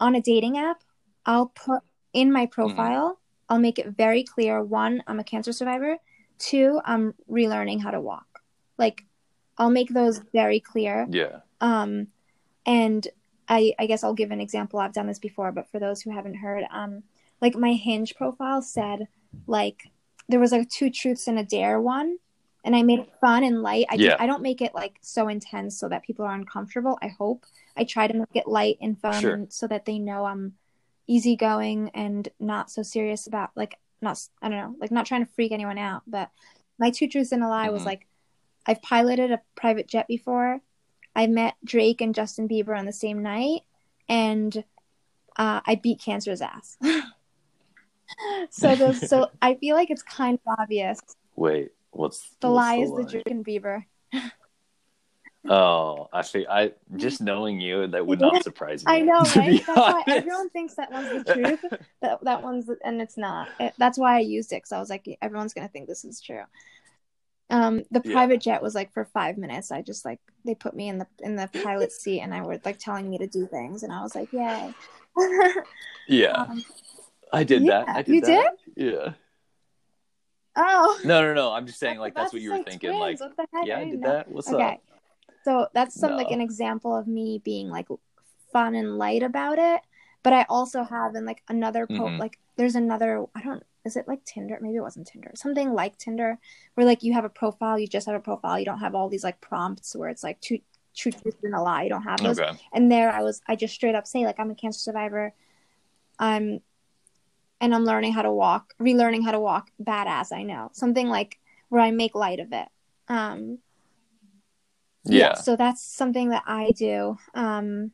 on 0.00 0.14
a 0.14 0.22
dating 0.22 0.56
app, 0.56 0.82
I'll 1.26 1.46
put 1.46 1.82
in 2.12 2.32
my 2.32 2.46
profile, 2.46 3.18
I'll 3.48 3.58
make 3.58 3.78
it 3.78 3.88
very 3.88 4.22
clear: 4.22 4.62
one, 4.62 5.02
I'm 5.06 5.20
a 5.20 5.24
cancer 5.24 5.52
survivor; 5.52 5.98
two, 6.38 6.80
I'm 6.84 7.14
relearning 7.30 7.82
how 7.82 7.90
to 7.90 8.00
walk. 8.00 8.40
Like 8.78 9.04
I'll 9.58 9.70
make 9.70 9.90
those 9.90 10.20
very 10.32 10.60
clear. 10.60 11.06
Yeah. 11.10 11.40
Um, 11.60 12.08
and 12.66 13.06
I, 13.48 13.74
I 13.78 13.86
guess 13.86 14.02
I'll 14.02 14.14
give 14.14 14.30
an 14.30 14.40
example. 14.40 14.80
I've 14.80 14.92
done 14.92 15.06
this 15.06 15.18
before, 15.18 15.52
but 15.52 15.68
for 15.70 15.78
those 15.78 16.02
who 16.02 16.10
haven't 16.10 16.36
heard, 16.36 16.64
um, 16.70 17.02
like 17.40 17.56
my 17.56 17.74
Hinge 17.74 18.14
profile 18.14 18.62
said, 18.62 19.08
like 19.46 19.90
there 20.28 20.40
was 20.40 20.52
like 20.52 20.68
two 20.70 20.90
truths 20.90 21.28
and 21.28 21.38
a 21.38 21.44
dare 21.44 21.80
one, 21.80 22.16
and 22.64 22.74
I 22.74 22.82
made 22.82 22.98
it 23.00 23.12
fun 23.20 23.44
and 23.44 23.62
light. 23.62 23.86
I 23.90 23.94
Yeah. 23.96 24.16
do, 24.16 24.22
I 24.22 24.26
don't 24.26 24.42
make 24.42 24.60
it 24.62 24.74
like 24.74 24.98
so 25.02 25.28
intense 25.28 25.78
so 25.78 25.88
that 25.88 26.02
people 26.02 26.24
are 26.24 26.34
uncomfortable. 26.34 26.98
I 27.02 27.08
hope 27.08 27.44
I 27.76 27.84
try 27.84 28.06
to 28.08 28.14
make 28.14 28.34
it 28.34 28.48
light 28.48 28.78
and 28.80 28.98
fun 28.98 29.20
Sure. 29.20 29.34
and 29.34 29.52
so 29.52 29.66
that 29.68 29.84
they 29.84 29.98
know 29.98 30.24
I'm 30.24 30.56
easygoing 31.06 31.90
and 31.94 32.28
not 32.40 32.70
so 32.70 32.82
serious 32.82 33.26
about 33.26 33.50
like 33.54 33.78
not 34.00 34.18
I 34.42 34.48
don't 34.48 34.58
know 34.58 34.76
like 34.80 34.90
not 34.90 35.06
trying 35.06 35.24
to 35.24 35.32
freak 35.32 35.52
anyone 35.52 35.78
out. 35.78 36.02
But 36.06 36.30
my 36.78 36.90
two 36.90 37.06
truths 37.06 37.32
and 37.32 37.42
a 37.44 37.48
lie 37.48 37.68
was 37.70 37.82
Mhm. 37.82 37.86
like 37.86 38.06
I've 38.66 38.80
piloted 38.82 39.30
a 39.30 39.42
private 39.54 39.86
jet 39.86 40.08
before. 40.08 40.60
I 41.14 41.26
met 41.26 41.54
Drake 41.64 42.00
and 42.00 42.14
Justin 42.14 42.48
Bieber 42.48 42.76
on 42.76 42.86
the 42.86 42.92
same 42.92 43.22
night, 43.22 43.60
and 44.08 44.64
uh, 45.36 45.60
I 45.66 45.74
beat 45.76 46.00
cancer's 46.00 46.40
ass. 46.40 46.78
so 48.50 48.74
those, 48.74 49.06
so 49.08 49.30
I 49.42 49.54
feel 49.56 49.76
like 49.76 49.90
it's 49.90 50.02
kind 50.02 50.38
of 50.46 50.56
obvious. 50.58 50.98
Wait, 51.36 51.72
what's 51.94 52.30
The 52.40 52.48
what's 52.48 52.54
lie 52.56 52.76
is 52.76 52.90
the 52.90 53.02
lie? 53.02 53.10
Drake 53.10 53.30
and 53.30 53.44
Bieber. 53.44 53.84
Oh, 55.46 56.08
I 56.12 56.22
see. 56.22 56.46
I 56.48 56.72
just 56.96 57.20
knowing 57.20 57.60
you, 57.60 57.86
that 57.88 58.06
would 58.06 58.20
not 58.20 58.42
surprise 58.42 58.84
me. 58.86 58.92
I 58.92 59.00
know, 59.00 59.28
right? 59.28 59.62
That's 59.66 59.78
why 59.86 60.04
everyone 60.08 60.50
thinks 60.50 60.74
that 60.76 60.90
one's 60.90 61.10
the 61.10 61.32
truth. 61.32 61.60
That 62.00 62.22
that 62.24 62.42
one's, 62.42 62.68
and 62.82 63.00
it's 63.00 63.16
not. 63.18 63.48
It, 63.60 63.74
that's 63.78 63.98
why 63.98 64.16
I 64.16 64.20
used 64.20 64.52
it 64.52 64.56
because 64.56 64.72
I 64.72 64.78
was 64.80 64.90
like, 64.90 65.06
everyone's 65.22 65.54
gonna 65.54 65.68
think 65.68 65.86
this 65.88 66.04
is 66.04 66.20
true. 66.20 66.42
Um, 67.50 67.82
the 67.90 68.00
Yeah. 68.02 68.12
private 68.12 68.40
jet 68.40 68.62
was 68.62 68.74
like 68.74 68.92
for 68.92 69.04
five 69.04 69.36
minutes. 69.36 69.70
I 69.70 69.82
just 69.82 70.04
like 70.04 70.18
they 70.44 70.54
put 70.54 70.74
me 70.74 70.88
in 70.88 70.98
the 70.98 71.06
in 71.20 71.36
the 71.36 71.48
pilot 71.62 71.92
seat 71.92 72.20
and 72.20 72.34
I 72.34 72.42
were 72.42 72.58
like 72.64 72.78
telling 72.78 73.08
me 73.10 73.18
to 73.18 73.26
do 73.26 73.46
things, 73.46 73.82
and 73.82 73.92
I 73.92 74.02
was 74.02 74.14
like, 74.14 74.28
yay. 74.32 74.72
Yeah, 76.08 76.34
um, 76.36 76.64
I 77.32 77.44
did 77.44 77.66
that. 77.66 77.88
yeah, 77.88 77.96
I 77.96 78.02
did 78.02 78.16
you 78.16 78.20
that. 78.22 78.52
Yeah. 78.76 79.14
Oh, 80.56 81.00
No, 81.04 81.22
no, 81.22 81.34
no. 81.34 81.52
I'm 81.52 81.66
just 81.66 81.78
saying, 81.78 81.98
like 81.98 82.14
that's 82.14 82.32
what 82.32 82.42
you 82.42 82.50
were 82.50 82.58
say 82.58 82.64
thinking. 82.64 82.90
twins. 82.96 83.20
Like, 83.20 83.36
what 83.36 83.36
the 83.36 83.56
heck? 83.58 83.66
yeah, 83.66 83.78
I 83.78 83.84
didn't 83.84 84.00
know. 84.00 84.10
that. 84.12 84.30
What's 84.30 84.48
up? 84.48 84.54
okay. 84.54 84.64
up? 84.74 84.80
So 85.44 85.68
that's 85.74 85.98
some 85.98 86.16
like 86.16 86.30
an 86.30 86.40
example 86.40 86.96
of 86.96 87.06
me 87.06 87.40
being 87.44 87.68
like 87.68 87.86
fun 88.52 88.74
and 88.74 88.96
light 88.98 89.22
about 89.22 89.58
it. 89.58 89.82
But 90.22 90.32
I 90.32 90.46
also 90.48 90.84
have 90.84 91.14
in 91.16 91.26
like 91.26 91.42
another 91.48 91.86
pro 91.86 92.06
Mhm. 92.06 92.18
like 92.18 92.38
there's 92.56 92.74
another 92.76 93.26
I 93.34 93.42
don't 93.42 93.62
is 93.84 93.96
it 93.96 94.08
like 94.08 94.24
Tinder? 94.24 94.58
Maybe 94.62 94.76
it 94.76 94.80
wasn't 94.80 95.06
Tinder. 95.06 95.32
Something 95.34 95.74
like 95.74 95.98
Tinder 95.98 96.38
where 96.74 96.86
like 96.86 97.02
you 97.02 97.12
have 97.12 97.26
a 97.26 97.28
profile, 97.28 97.78
you 97.78 97.86
just 97.86 98.06
have 98.06 98.14
a 98.16 98.20
profile, 98.20 98.58
you 98.58 98.64
don't 98.64 98.78
have 98.78 98.94
all 98.94 99.10
these 99.10 99.22
like 99.24 99.40
prompts 99.42 99.94
where 99.94 100.08
it's 100.08 100.22
like 100.24 100.40
two 100.40 100.60
true 100.96 101.12
truth 101.12 101.36
and 101.42 101.54
a 101.54 101.60
lie. 101.60 101.82
You 101.82 101.90
don't 101.90 102.04
have 102.04 102.20
those. 102.22 102.38
Okay. 102.40 102.56
And 102.72 102.90
there 102.90 103.10
I 103.12 103.20
was 103.22 103.42
I 103.46 103.54
just 103.56 103.74
straight 103.74 103.94
up 103.94 104.06
say 104.06 104.24
like 104.24 104.40
I'm 104.40 104.50
a 104.50 104.54
cancer 104.54 104.78
survivor. 104.78 105.34
I'm 106.18 106.60
and 107.64 107.74
I'm 107.74 107.84
learning 107.86 108.12
how 108.12 108.20
to 108.20 108.30
walk, 108.30 108.74
relearning 108.78 109.24
how 109.24 109.30
to 109.32 109.40
walk 109.40 109.70
badass, 109.82 110.32
I 110.32 110.42
know. 110.42 110.68
Something 110.72 111.08
like 111.08 111.38
where 111.70 111.80
I 111.80 111.90
make 111.90 112.14
light 112.14 112.38
of 112.40 112.52
it. 112.52 112.68
Um 113.08 113.58
Yeah. 115.04 115.34
so 115.34 115.56
that's 115.56 115.82
something 115.82 116.28
that 116.30 116.42
I 116.46 116.72
do. 116.72 117.16
Um, 117.34 117.92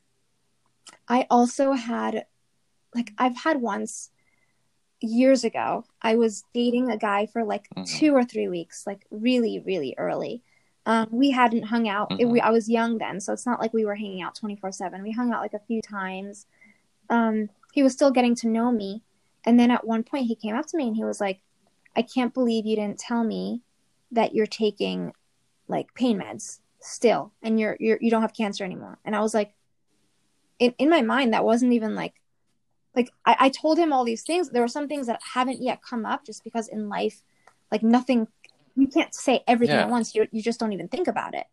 I 1.09 1.27
also 1.31 1.73
had, 1.73 2.27
like, 2.95 3.13
I've 3.19 3.37
had 3.37 3.61
once 3.61 4.11
years 5.01 5.45
ago, 5.45 5.85
I 6.03 6.17
was 6.17 6.45
dating 6.55 6.91
a 6.91 6.97
guy 6.97 7.27
for 7.27 7.45
like 7.45 7.69
Mhm. 7.77 7.87
two 7.87 8.15
or 8.15 8.25
three 8.25 8.49
weeks, 8.49 8.87
like 8.87 9.07
really, 9.11 9.59
really 9.61 9.95
early. 9.99 10.43
Um, 10.87 11.09
we 11.11 11.31
hadn't 11.31 11.65
hung 11.65 11.89
out. 11.89 12.13
It, 12.19 12.27
Mhm. 12.27 12.31
we, 12.31 12.41
I 12.41 12.51
was 12.51 12.69
young 12.69 12.99
then, 12.99 13.21
so 13.21 13.33
it's 13.33 13.47
not 13.47 13.61
like 13.61 13.73
we 13.73 13.85
were 13.85 13.95
hanging 13.97 14.23
out 14.23 14.35
24 14.35 14.73
7. 14.73 15.03
We 15.03 15.13
hung 15.13 15.33
out 15.33 15.43
like 15.43 15.55
a 15.55 15.59
few 15.61 15.81
times. 15.83 16.47
Um, 17.09 17.51
he 17.73 17.83
was 17.83 17.93
still 17.93 18.11
getting 18.11 18.35
to 18.37 18.49
know 18.49 18.71
me. 18.71 19.03
And 19.45 19.59
then 19.59 19.71
at 19.71 19.87
one 19.87 20.03
point, 20.03 20.27
he 20.27 20.35
came 20.35 20.55
up 20.55 20.67
to 20.67 20.77
me 20.77 20.87
and 20.89 20.97
he 20.97 21.05
was 21.05 21.21
like, 21.21 21.41
I 21.97 22.03
can't 22.03 22.35
believe 22.35 22.67
you 22.67 22.77
didn't 22.77 22.99
tell 22.99 23.25
me 23.25 23.63
that 24.13 24.35
you're 24.35 24.47
taking 24.47 25.13
like 25.69 25.95
pain 25.95 26.19
meds 26.21 26.61
still 26.81 27.33
and 27.43 27.59
you're, 27.61 27.77
you're 27.81 27.99
you 28.01 28.11
don't 28.11 28.23
have 28.23 28.35
cancer 28.35 28.65
anymore. 28.65 28.99
And 29.05 29.15
i 29.15 29.21
was 29.21 29.35
like 29.35 29.55
in, 30.59 30.75
in 30.79 30.89
my 30.91 31.03
mind 31.03 31.33
that 31.33 31.45
wasn't 31.45 31.73
even 31.73 31.95
like 31.95 32.15
like 32.95 33.09
I, 33.25 33.37
I 33.39 33.49
told 33.51 33.79
him 33.79 33.93
all 33.93 34.05
these 34.05 34.23
things. 34.25 34.51
There 34.51 34.63
were 34.63 34.69
some 34.69 34.89
things 34.89 35.07
that 35.07 35.21
haven't 35.35 35.63
yet 35.63 35.81
come 35.83 36.05
up 36.05 36.25
just 36.27 36.43
because 36.43 36.69
in 36.69 36.89
life 36.89 37.23
like 37.71 37.83
nothing 37.83 38.27
you 38.77 38.87
can't 38.89 39.15
say 39.15 39.43
everything 39.47 39.77
Yeah. 39.77 39.83
at 39.83 39.91
once. 39.91 40.15
You, 40.15 40.27
you 40.33 40.43
just 40.43 40.59
don't 40.59 40.73
even 40.73 40.89
think 40.89 41.07
about 41.09 41.35
it. 41.35 41.47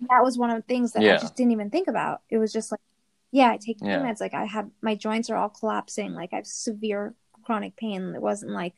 That 0.00 0.22
was 0.24 0.36
one 0.38 0.50
of 0.50 0.56
the 0.56 0.62
things 0.62 0.92
that 0.92 1.02
Yeah. 1.02 1.14
i 1.14 1.18
just 1.18 1.36
didn't 1.36 1.52
even 1.52 1.70
think 1.70 1.86
about. 1.88 2.22
It 2.30 2.38
was 2.38 2.52
just 2.52 2.70
like 2.72 2.80
yeah 3.30 3.50
i 3.50 3.56
take 3.56 3.78
pain 3.80 3.90
Yeah. 3.90 4.02
meds. 4.02 4.20
Like 4.20 4.34
i 4.34 4.44
have 4.44 4.68
my 4.80 4.94
joints 4.96 5.30
are 5.30 5.36
all 5.36 5.48
collapsing. 5.50 6.14
Like 6.14 6.32
i 6.32 6.36
have 6.36 6.46
severe 6.46 7.14
chronic 7.44 7.76
pain 7.76 8.14
it 8.14 8.22
wasn't 8.22 8.50
like 8.50 8.74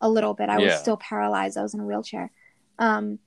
a 0.00 0.08
little 0.08 0.34
bit 0.34 0.48
i 0.48 0.58
was 0.58 0.74
still 0.74 0.96
paralyzed 0.96 1.56
i 1.56 1.62
was 1.62 1.74
in 1.74 1.80
a 1.80 1.84
wheelchair 1.84 2.30
um 2.78 3.18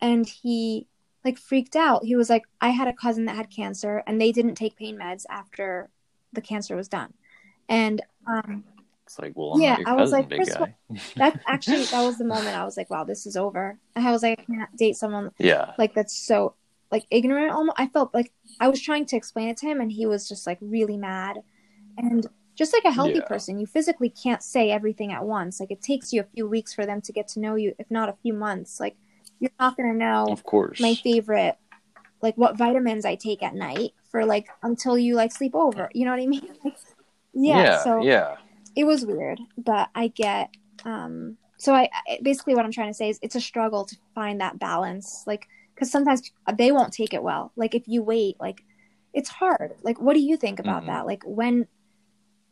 and 0.00 0.26
he 0.28 0.86
like 1.24 1.38
freaked 1.38 1.74
out. 1.74 2.04
He 2.04 2.16
was 2.16 2.28
like, 2.28 2.42
I 2.60 2.68
had 2.68 2.86
a 2.86 2.92
cousin 2.92 3.24
that 3.24 3.34
had 3.36 3.48
cancer 3.48 4.02
and 4.06 4.20
they 4.20 4.30
didn't 4.30 4.56
take 4.56 4.76
pain 4.76 4.98
meds 4.98 5.24
after 5.30 5.88
the 6.34 6.42
cancer 6.42 6.76
was 6.76 6.86
done. 6.86 7.14
And 7.66 8.02
um, 8.26 8.62
It's 9.06 9.18
like, 9.18 9.32
well, 9.34 9.54
I'm 9.54 9.62
Yeah, 9.62 9.78
I 9.86 9.94
was 9.94 10.12
like, 10.12 10.28
first 10.28 10.54
all- 10.58 10.66
guy. 10.66 10.74
that 11.16 11.40
actually, 11.46 11.84
that 11.84 12.02
was 12.04 12.18
the 12.18 12.26
moment 12.26 12.48
I 12.54 12.64
was 12.66 12.76
like, 12.76 12.90
wow, 12.90 13.04
this 13.04 13.24
is 13.24 13.38
over. 13.38 13.78
And 13.96 14.06
I 14.06 14.10
was 14.10 14.22
like, 14.22 14.40
I 14.40 14.44
can't 14.44 14.76
date 14.76 14.96
someone 14.96 15.30
yeah. 15.38 15.72
like 15.78 15.94
that's 15.94 16.14
so 16.14 16.56
like 16.92 17.06
ignorant 17.10 17.52
almost. 17.52 17.80
I 17.80 17.86
felt 17.86 18.12
like 18.12 18.30
I 18.60 18.68
was 18.68 18.82
trying 18.82 19.06
to 19.06 19.16
explain 19.16 19.48
it 19.48 19.56
to 19.58 19.66
him 19.66 19.80
and 19.80 19.90
he 19.90 20.04
was 20.04 20.28
just 20.28 20.46
like 20.46 20.58
really 20.60 20.98
mad. 20.98 21.38
And 21.96 22.26
just 22.54 22.72
like 22.72 22.84
a 22.84 22.90
healthy 22.92 23.14
Yeah. 23.18 23.26
person, 23.26 23.58
you 23.58 23.66
physically 23.66 24.10
can't 24.10 24.42
say 24.42 24.70
everything 24.70 25.12
at 25.12 25.24
once. 25.24 25.60
Like 25.60 25.70
it 25.70 25.82
takes 25.82 26.12
you 26.12 26.20
a 26.20 26.24
few 26.34 26.46
weeks 26.48 26.72
for 26.72 26.86
them 26.86 27.00
to 27.02 27.12
get 27.12 27.28
to 27.28 27.40
know 27.40 27.56
you, 27.56 27.74
if 27.78 27.90
not 27.90 28.08
a 28.08 28.16
few 28.22 28.32
months. 28.32 28.78
Like 28.80 28.96
you're 29.40 29.50
not 29.58 29.76
going 29.76 29.90
to 29.92 29.98
know 29.98 30.26
Of 30.30 30.44
course. 30.44 30.80
my 30.80 30.94
favorite 30.94 31.56
like 32.22 32.36
what 32.36 32.56
vitamins 32.56 33.04
I 33.04 33.16
take 33.16 33.42
at 33.42 33.54
night 33.54 33.92
for 34.10 34.24
like 34.24 34.48
until 34.62 34.96
you 34.96 35.14
like 35.14 35.32
sleep 35.32 35.54
over. 35.54 35.90
You 35.94 36.04
know 36.04 36.12
what 36.12 36.20
I 36.20 36.26
mean? 36.26 36.48
Like, 36.64 36.74
yeah, 37.34 37.62
yeah. 37.64 37.78
So 37.82 38.02
yeah. 38.02 38.36
it 38.76 38.84
was 38.84 39.04
weird, 39.04 39.40
but 39.58 39.88
I 39.94 40.08
get 40.08 40.50
um 40.84 41.36
so 41.56 41.74
I, 41.74 41.88
I 42.08 42.18
basically 42.22 42.54
what 42.54 42.64
I'm 42.64 42.72
trying 42.72 42.90
to 42.90 42.94
say 42.94 43.08
is 43.08 43.18
it's 43.22 43.34
a 43.34 43.40
struggle 43.40 43.84
to 43.86 43.96
find 44.14 44.40
that 44.40 44.58
balance 44.58 45.24
like 45.26 45.48
cuz 45.76 45.90
sometimes 45.90 46.30
they 46.56 46.70
won't 46.70 46.92
take 46.92 47.12
it 47.12 47.22
well. 47.22 47.52
Like 47.56 47.74
if 47.74 47.88
you 47.88 48.02
wait 48.02 48.36
like 48.40 48.64
it's 49.12 49.28
hard. 49.28 49.74
Like 49.82 50.00
what 50.00 50.14
do 50.14 50.20
you 50.20 50.36
think 50.36 50.60
about 50.60 50.84
Mhm. 50.84 50.86
that? 50.86 51.06
Like 51.06 51.22
when 51.26 51.66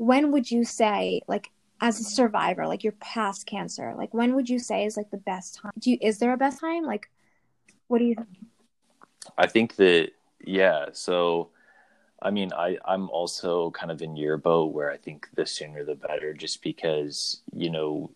when 0.02 0.32
would 0.32 0.50
you 0.50 0.64
say 0.64 1.20
like 1.28 1.50
as 1.80 1.98
a 2.00 2.04
survivor 2.04 2.66
like 2.66 2.82
you're 2.84 2.92
past 3.00 3.46
cancer 3.46 3.94
like 3.96 4.12
when 4.12 4.34
would 4.34 4.48
you 4.48 4.58
say 4.58 4.84
is 4.84 4.96
like 4.96 5.10
the 5.10 5.16
best 5.16 5.56
time 5.56 5.72
do 5.78 5.90
you 5.90 5.98
is 6.00 6.18
there 6.18 6.32
a 6.32 6.36
best 6.36 6.60
time 6.60 6.84
like 6.84 7.10
what 7.88 7.98
do 7.98 8.04
you 8.04 8.14
think 8.14 8.28
I 9.38 9.46
think 9.46 9.76
that 9.76 10.10
yeah. 10.44 10.86
So, 10.92 11.50
I 12.20 12.30
mean, 12.30 12.52
I 12.52 12.78
I'm 12.84 13.10
also 13.10 13.70
kind 13.72 13.90
of 13.90 14.02
in 14.02 14.16
your 14.16 14.36
boat 14.36 14.72
where 14.72 14.90
I 14.90 14.96
think 14.96 15.28
the 15.34 15.46
sooner 15.46 15.84
the 15.84 15.94
better, 15.94 16.32
just 16.34 16.62
because 16.62 17.40
you 17.54 17.70
know 17.70 18.10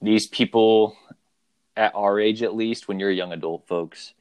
these 0.00 0.26
people 0.26 0.96
at 1.76 1.94
our 1.94 2.18
age, 2.18 2.42
at 2.42 2.54
least, 2.56 2.88
when 2.88 2.98
you're 3.00 3.10
young 3.10 3.32
adult 3.32 3.66
folks, 3.66 4.14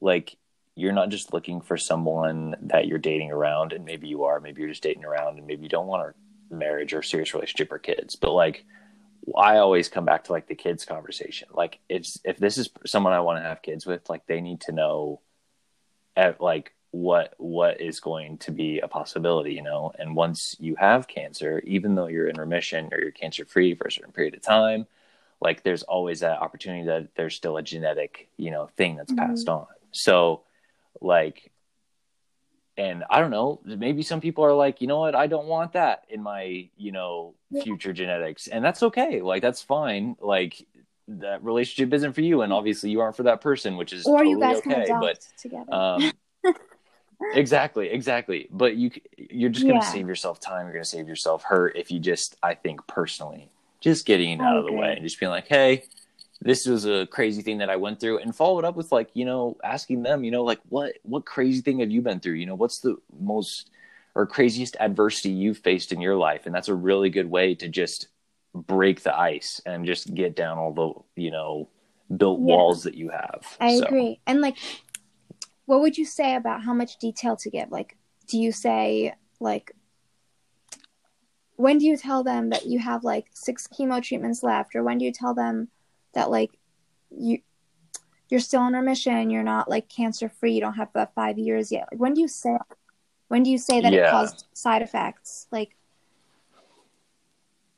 like 0.00 0.36
you're 0.74 0.92
not 0.92 1.08
just 1.08 1.32
looking 1.32 1.60
for 1.60 1.76
someone 1.76 2.54
that 2.60 2.86
you're 2.86 2.98
dating 2.98 3.30
around, 3.30 3.72
and 3.72 3.84
maybe 3.84 4.08
you 4.08 4.24
are, 4.24 4.40
maybe 4.40 4.60
you're 4.60 4.70
just 4.70 4.82
dating 4.82 5.04
around, 5.04 5.38
and 5.38 5.46
maybe 5.46 5.62
you 5.62 5.68
don't 5.68 5.86
want 5.86 6.08
a 6.08 6.14
marriage 6.50 6.92
or 6.94 7.02
serious 7.02 7.34
relationship 7.34 7.72
or 7.72 7.78
kids, 7.78 8.16
but 8.16 8.32
like. 8.32 8.64
I 9.36 9.56
always 9.58 9.88
come 9.88 10.04
back 10.04 10.22
to 10.24 10.32
like 10.32 10.46
the 10.46 10.54
kids 10.54 10.84
conversation. 10.84 11.48
Like 11.52 11.80
it's 11.88 12.20
if 12.24 12.36
this 12.36 12.58
is 12.58 12.70
someone 12.84 13.12
I 13.12 13.18
want 13.20 13.38
to 13.40 13.42
have 13.42 13.60
kids 13.60 13.84
with, 13.84 14.08
like 14.08 14.24
they 14.26 14.40
need 14.40 14.60
to 14.62 14.72
know 14.72 15.20
at 16.16 16.40
like 16.40 16.72
what 16.92 17.34
what 17.38 17.80
is 17.80 18.00
going 18.00 18.38
to 18.38 18.50
be 18.52 18.78
a 18.80 18.88
possibility 18.88 19.52
you 19.52 19.62
know 19.62 19.92
and 19.98 20.16
once 20.16 20.56
you 20.58 20.74
have 20.76 21.08
cancer 21.08 21.60
even 21.66 21.94
though 21.94 22.06
you're 22.06 22.28
in 22.28 22.38
remission 22.38 22.88
or 22.92 23.00
you're 23.00 23.10
cancer 23.10 23.44
free 23.44 23.74
for 23.74 23.88
a 23.88 23.92
certain 23.92 24.12
period 24.12 24.34
of 24.34 24.40
time 24.40 24.86
like 25.40 25.62
there's 25.62 25.82
always 25.82 26.20
that 26.20 26.40
opportunity 26.40 26.86
that 26.86 27.08
there's 27.16 27.34
still 27.34 27.56
a 27.58 27.62
genetic 27.62 28.28
you 28.38 28.50
know 28.50 28.68
thing 28.76 28.96
that's 28.96 29.12
Mhm. 29.12 29.18
passed 29.18 29.48
on 29.48 29.66
so 29.92 30.42
like 31.00 31.50
and 32.76 33.04
i 33.10 33.20
don't 33.20 33.30
know 33.30 33.60
maybe 33.64 34.02
some 34.02 34.20
people 34.20 34.44
are 34.44 34.52
like 34.52 34.80
you 34.80 34.86
know 34.86 34.98
what 35.00 35.14
i 35.14 35.26
don't 35.26 35.46
want 35.46 35.72
that 35.72 36.04
in 36.10 36.22
my 36.22 36.68
you 36.76 36.92
know 36.92 37.34
Yeah. 37.50 37.62
future 37.62 37.92
genetics 37.92 38.46
and 38.48 38.64
that's 38.64 38.82
okay 38.82 39.20
like 39.22 39.42
that's 39.42 39.62
fine 39.62 40.16
like 40.20 40.66
that 41.08 41.42
relationship 41.44 41.92
isn't 41.94 42.12
for 42.12 42.20
you 42.20 42.42
and 42.42 42.52
obviously 42.52 42.90
you 42.90 43.00
aren't 43.00 43.16
for 43.16 43.22
that 43.24 43.40
person 43.40 43.76
which 43.76 43.92
is 43.92 44.04
or 44.06 44.24
totally 44.24 44.30
you 44.32 44.40
guys 44.54 44.60
can 44.60 44.72
okay 44.72 44.84
adopt 44.84 45.00
but 45.00 45.18
together. 45.38 45.72
um 45.72 46.12
exactly 47.34 47.88
exactly 47.88 48.48
but 48.50 48.76
you 48.76 48.90
you're 49.16 49.50
just 49.50 49.66
going 49.66 49.80
to 49.80 49.84
Yeah. 49.86 49.92
save 49.92 50.06
yourself 50.06 50.40
time 50.40 50.66
you're 50.66 50.72
going 50.72 50.84
to 50.84 50.88
save 50.88 51.08
yourself 51.08 51.42
hurt 51.44 51.76
if 51.76 51.90
you 51.90 51.98
just 51.98 52.36
i 52.42 52.54
think 52.54 52.86
personally 52.86 53.50
just 53.80 54.06
getting 54.06 54.40
out 54.40 54.56
of 54.58 54.64
the 54.64 54.72
way 54.72 54.92
and 54.94 55.02
just 55.02 55.18
being 55.18 55.30
like 55.30 55.46
hey 55.48 55.84
this 56.46 56.64
was 56.66 56.84
a 56.86 57.06
crazy 57.08 57.42
thing 57.42 57.58
that 57.58 57.68
i 57.70 57.76
went 57.76 57.98
through 58.00 58.18
and 58.18 58.34
followed 58.34 58.64
up 58.64 58.76
with 58.76 58.90
like 58.92 59.10
you 59.14 59.24
know 59.24 59.56
asking 59.64 60.02
them 60.02 60.24
you 60.24 60.30
know 60.30 60.44
like 60.44 60.60
what 60.68 60.94
what 61.02 61.24
crazy 61.26 61.60
thing 61.60 61.80
have 61.80 61.90
you 61.90 62.00
been 62.00 62.20
through 62.20 62.34
you 62.34 62.46
know 62.46 62.54
what's 62.54 62.78
the 62.80 62.96
most 63.20 63.70
or 64.14 64.26
craziest 64.26 64.76
adversity 64.80 65.30
you've 65.30 65.58
faced 65.58 65.92
in 65.92 66.00
your 66.00 66.16
life 66.16 66.46
and 66.46 66.54
that's 66.54 66.68
a 66.68 66.74
really 66.74 67.10
good 67.10 67.28
way 67.30 67.54
to 67.54 67.68
just 67.68 68.08
break 68.54 69.02
the 69.02 69.14
ice 69.18 69.60
and 69.66 69.84
just 69.84 70.14
get 70.14 70.34
down 70.34 70.56
all 70.58 70.72
the 70.72 71.20
you 71.22 71.30
know 71.30 71.68
built 72.16 72.38
Yeah. 72.40 72.46
walls 72.54 72.82
that 72.84 72.94
you 72.94 73.08
have 73.10 73.42
I 73.60 73.78
So- 73.78 73.84
agree. 73.84 74.20
And 74.26 74.40
like, 74.40 74.56
what 75.66 75.80
would 75.80 75.98
you 75.98 76.04
say 76.04 76.36
about 76.36 76.62
how 76.62 76.72
much 76.72 76.96
detail 76.98 77.34
to 77.38 77.50
give? 77.50 77.70
Like, 77.72 77.96
do 78.28 78.38
you 78.38 78.52
say 78.52 79.12
like, 79.40 79.72
when 81.56 81.78
do 81.78 81.86
you 81.86 81.96
tell 81.96 82.22
them 82.22 82.50
that 82.50 82.66
you 82.66 82.78
have 82.78 83.02
like 83.04 83.26
six 83.34 83.66
chemo 83.66 84.02
treatments 84.02 84.42
left, 84.42 84.74
or 84.76 84.82
when 84.84 84.98
do 84.98 85.04
you 85.04 85.12
tell 85.12 85.34
them 85.34 85.68
that 86.16 86.30
like 86.30 86.50
you 87.10 87.38
you're 88.28 88.40
still 88.40 88.66
in 88.66 88.72
remission, 88.72 89.30
you're 89.30 89.44
not 89.44 89.70
like 89.70 89.88
cancer 89.88 90.28
free, 90.28 90.54
you 90.54 90.60
don't 90.60 90.74
have 90.74 90.92
the 90.92 91.08
five 91.14 91.38
years 91.38 91.70
yet? 91.70 91.86
Like, 91.92 92.00
when 92.00 92.14
do 92.14 92.20
you 92.20 92.26
say 92.28 92.56
when 93.28 93.44
do 93.44 93.50
you 93.50 93.58
say 93.58 93.80
that 93.80 93.92
Yeah. 93.92 94.08
it 94.08 94.10
caused 94.10 94.44
side 94.52 94.82
effects? 94.82 95.46
Like, 95.52 95.76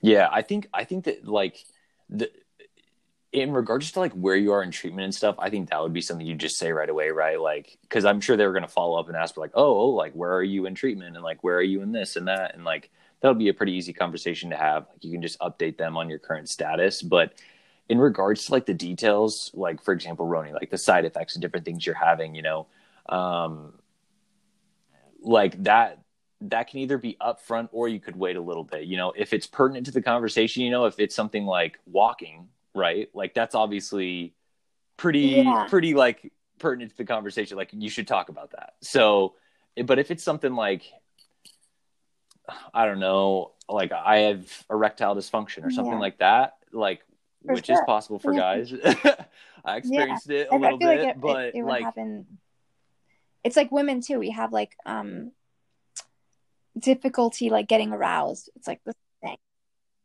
Yeah, 0.00 0.28
I 0.32 0.42
think 0.42 0.68
I 0.72 0.84
think 0.84 1.04
that 1.04 1.26
like 1.28 1.64
the 2.08 2.30
in 3.30 3.52
regards 3.52 3.92
to 3.92 4.00
like 4.00 4.12
where 4.12 4.36
you 4.36 4.52
are 4.52 4.62
in 4.62 4.70
treatment 4.70 5.04
and 5.04 5.14
stuff, 5.14 5.36
I 5.38 5.50
think 5.50 5.68
that 5.68 5.82
would 5.82 5.92
be 5.92 6.00
something 6.00 6.26
you 6.26 6.34
just 6.34 6.56
say 6.56 6.72
right 6.72 6.88
away, 6.88 7.10
right? 7.10 7.38
Like 7.38 7.76
because 7.82 8.06
I'm 8.06 8.20
sure 8.20 8.36
they 8.36 8.46
were 8.46 8.54
going 8.54 8.62
to 8.62 8.68
follow 8.68 8.98
up 8.98 9.08
and 9.08 9.16
ask 9.16 9.36
like, 9.36 9.50
oh, 9.54 9.80
oh, 9.80 9.88
like 9.90 10.14
where 10.14 10.32
are 10.32 10.42
you 10.42 10.64
in 10.64 10.74
treatment 10.74 11.14
and 11.16 11.24
like 11.24 11.44
where 11.44 11.56
are 11.56 11.62
you 11.62 11.82
in 11.82 11.92
this 11.92 12.16
and 12.16 12.28
that 12.28 12.54
and 12.54 12.64
like 12.64 12.90
that 13.20 13.28
would 13.28 13.38
be 13.38 13.48
a 13.48 13.54
pretty 13.54 13.72
easy 13.72 13.92
conversation 13.92 14.48
to 14.50 14.56
have. 14.56 14.86
Like 14.88 15.04
you 15.04 15.12
can 15.12 15.20
just 15.20 15.38
update 15.40 15.76
them 15.76 15.96
on 15.96 16.08
your 16.08 16.20
current 16.20 16.48
status, 16.48 17.02
but 17.02 17.34
in 17.88 17.98
regards 17.98 18.46
to 18.46 18.52
like 18.52 18.66
the 18.66 18.74
details, 18.74 19.50
like 19.54 19.82
for 19.82 19.92
example, 19.92 20.26
Roni, 20.26 20.52
like 20.52 20.70
the 20.70 20.78
side 20.78 21.04
effects 21.04 21.34
and 21.34 21.42
different 21.42 21.64
things 21.64 21.86
you're 21.86 21.94
having, 21.94 22.34
you 22.34 22.42
know, 22.42 22.66
um, 23.08 23.74
like 25.20 25.62
that 25.64 26.00
that 26.40 26.68
can 26.68 26.78
either 26.78 26.98
be 26.98 27.16
upfront 27.20 27.68
or 27.72 27.88
you 27.88 27.98
could 27.98 28.14
wait 28.14 28.36
a 28.36 28.40
little 28.40 28.62
bit. 28.62 28.84
You 28.84 28.96
know, 28.96 29.12
if 29.16 29.32
it's 29.32 29.46
pertinent 29.46 29.86
to 29.86 29.92
the 29.92 30.02
conversation, 30.02 30.62
you 30.62 30.70
know, 30.70 30.84
if 30.84 31.00
it's 31.00 31.14
something 31.14 31.44
like 31.44 31.78
walking, 31.86 32.48
right? 32.74 33.08
Like 33.14 33.34
that's 33.34 33.54
obviously 33.54 34.34
pretty 34.96 35.26
Yeah. 35.26 35.64
pretty 35.68 35.94
like 35.94 36.32
pertinent 36.58 36.92
to 36.92 36.96
the 36.96 37.04
conversation. 37.04 37.56
Like 37.56 37.70
you 37.72 37.90
should 37.90 38.06
talk 38.06 38.28
about 38.28 38.52
that. 38.52 38.74
So, 38.82 39.34
but 39.84 39.98
if 39.98 40.10
it's 40.10 40.22
something 40.22 40.54
like 40.54 40.84
I 42.72 42.86
don't 42.86 43.00
know, 43.00 43.52
like 43.68 43.92
I 43.92 44.18
have 44.18 44.64
erectile 44.70 45.16
dysfunction 45.16 45.64
or 45.64 45.70
something 45.70 45.94
Yeah. 45.94 45.98
like 45.98 46.18
that, 46.18 46.56
like 46.72 47.00
For 47.46 47.54
which 47.54 47.70
is 47.70 47.78
possible 47.86 48.18
for 48.18 48.32
Yeah. 48.32 48.40
guys. 48.40 48.72
I 49.64 49.76
experienced 49.76 50.28
it 50.30 50.48
a 50.50 50.54
I 50.54 50.58
little 50.58 50.78
bit, 50.78 50.86
like 50.86 51.08
it, 51.16 51.20
but 51.20 51.44
it, 51.46 51.54
it 51.56 51.62
would 51.62 51.68
like 51.70 51.82
happen. 51.84 52.26
It's 53.44 53.56
like 53.56 53.70
women 53.70 54.00
too. 54.00 54.18
We 54.18 54.30
have 54.30 54.52
like 54.52 54.76
um 54.86 55.32
difficulty 56.78 57.50
like 57.50 57.68
getting 57.68 57.92
aroused. 57.92 58.50
It's 58.56 58.66
like 58.66 58.80
the 58.84 58.94
thing. 59.22 59.36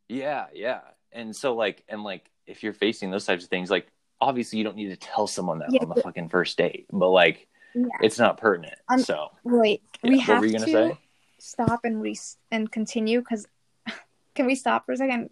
Yeah, 0.08 0.46
yeah. 0.52 0.80
And 1.12 1.34
so 1.34 1.54
like 1.54 1.84
and 1.88 2.02
like 2.02 2.30
if 2.46 2.62
you're 2.62 2.72
facing 2.72 3.10
those 3.10 3.24
types 3.24 3.44
of 3.44 3.50
things, 3.50 3.70
like 3.70 3.88
obviously 4.20 4.58
you 4.58 4.64
don't 4.64 4.76
need 4.76 4.88
to 4.90 4.96
tell 4.96 5.26
someone 5.26 5.58
that 5.60 5.72
Yeah, 5.72 5.82
on 5.82 5.88
the 5.88 5.94
but- 5.96 6.04
fucking 6.04 6.28
first 6.28 6.56
date. 6.56 6.86
But 6.92 7.08
like 7.10 7.46
Yeah. 7.74 7.86
it's 8.02 8.18
not 8.18 8.38
pertinent. 8.38 8.74
Um, 8.88 9.00
so 9.00 9.30
Wait, 9.44 9.82
yeah. 10.02 10.10
we 10.10 10.16
what 10.18 10.26
have 10.26 10.40
were 10.40 10.46
you 10.46 10.52
gonna 10.52 10.66
to 10.66 10.72
say? 10.72 10.98
stop 11.38 11.80
and 11.84 12.00
re 12.00 12.16
and 12.50 12.70
continue 12.70 13.20
because 13.20 13.46
can 14.34 14.46
we 14.46 14.54
stop 14.54 14.86
for 14.86 14.92
a 14.92 14.96
second? 14.96 15.30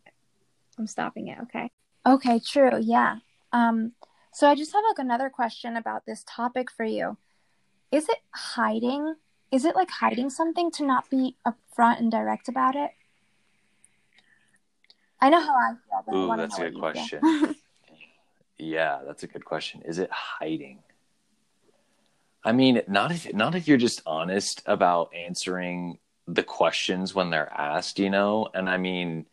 I'm 0.79 0.87
stopping 0.87 1.29
it. 1.29 1.39
Okay. 1.43 1.71
Okay. 2.07 2.41
True. 2.41 2.79
Yeah. 2.81 3.19
Um. 3.53 3.93
So 4.33 4.49
I 4.49 4.55
just 4.55 4.73
have 4.73 4.83
like 4.89 4.99
another 4.99 5.29
question 5.29 5.77
about 5.77 6.07
this 6.07 6.25
topic 6.27 6.71
for 6.71 6.85
you. 6.85 7.17
Is 7.91 8.09
it 8.09 8.19
hiding? 8.31 9.15
Is 9.51 9.65
it 9.67 9.77
like 9.77 9.91
hiding 9.91 10.31
something 10.31 10.71
to 10.73 10.87
not 10.87 11.11
be 11.11 11.37
upfront 11.47 11.99
and 11.99 12.11
direct 12.11 12.49
about 12.49 12.75
it? 12.75 12.91
I 15.21 15.29
know 15.29 15.41
how 15.41 15.55
I 15.55 15.75
feel, 15.75 16.03
but 16.07 16.15
Ooh, 16.15 16.31
to 16.31 16.37
that's 16.37 16.59
a 16.59 16.71
good 16.71 16.79
question. 16.79 17.55
Yeah, 18.63 19.01
that's 19.05 19.25
a 19.25 19.27
good 19.27 19.45
question. 19.45 19.83
Is 19.85 19.99
it 19.99 20.11
hiding? 20.13 20.79
I 22.45 22.53
mean, 22.53 22.81
not 22.87 23.11
if 23.11 23.33
not 23.35 23.57
if 23.57 23.67
you're 23.67 23.77
just 23.77 24.03
honest 24.07 24.63
about 24.67 25.13
answering 25.15 25.99
the 26.29 26.45
questions 26.45 27.13
when 27.13 27.31
they're 27.31 27.53
asked, 27.53 27.99
you 27.99 28.09
know? 28.09 28.49
And 28.55 28.71
I 28.71 28.77
mean 28.77 29.27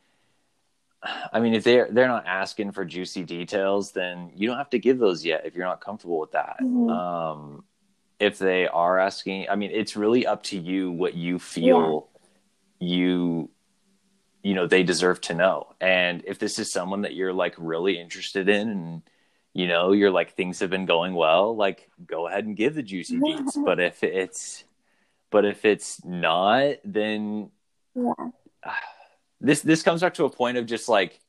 I 1.33 1.39
mean 1.39 1.53
if 1.53 1.63
they're 1.63 1.87
they're 1.91 2.07
not 2.07 2.25
asking 2.25 2.71
for 2.71 2.85
juicy 2.85 3.23
details, 3.23 3.91
then 3.91 4.31
you 4.35 4.47
don't 4.47 4.57
have 4.57 4.69
to 4.71 4.79
give 4.79 4.99
those 4.99 5.25
yet 5.25 5.45
if 5.45 5.55
you're 5.55 5.65
not 5.65 5.81
comfortable 5.81 6.19
with 6.19 6.31
that. 6.31 6.57
Mhm. 6.61 6.91
Um 6.91 7.63
if 8.19 8.37
they 8.37 8.67
are 8.67 8.99
asking, 8.99 9.47
I 9.49 9.55
mean, 9.55 9.71
it's 9.71 9.95
really 9.95 10.27
up 10.27 10.43
to 10.43 10.59
you 10.59 10.91
what 10.91 11.13
you 11.13 11.39
feel 11.39 12.09
you 12.79 13.49
you 14.41 14.53
know 14.55 14.67
they 14.67 14.83
deserve 14.83 15.21
to 15.21 15.33
know. 15.33 15.75
And 15.81 16.23
if 16.25 16.39
this 16.39 16.59
is 16.59 16.71
someone 16.71 17.01
that 17.01 17.15
you're 17.15 17.33
like 17.33 17.55
really 17.57 17.99
interested 17.99 18.49
in 18.49 18.69
and 18.69 19.01
you 19.53 19.67
know 19.67 19.91
you're 19.91 20.11
like 20.11 20.35
things 20.35 20.59
have 20.59 20.69
been 20.69 20.85
going 20.85 21.13
well 21.13 21.55
like 21.55 21.89
go 22.05 22.27
ahead 22.27 22.45
and 22.45 22.55
give 22.55 22.75
the 22.75 22.83
juicy 22.83 23.17
deets 23.17 23.57
but 23.65 23.79
if 23.79 24.03
it's 24.03 24.63
but 25.31 25.43
if 25.43 25.65
it's 25.65 26.03
not 26.05 26.75
then 26.85 27.49
yeah. 27.95 28.13
this 29.41 29.61
this 29.61 29.83
comes 29.83 30.01
back 30.01 30.13
to 30.15 30.25
a 30.25 30.29
point 30.29 30.57
of 30.57 30.65
just 30.65 30.89
like 30.89 31.19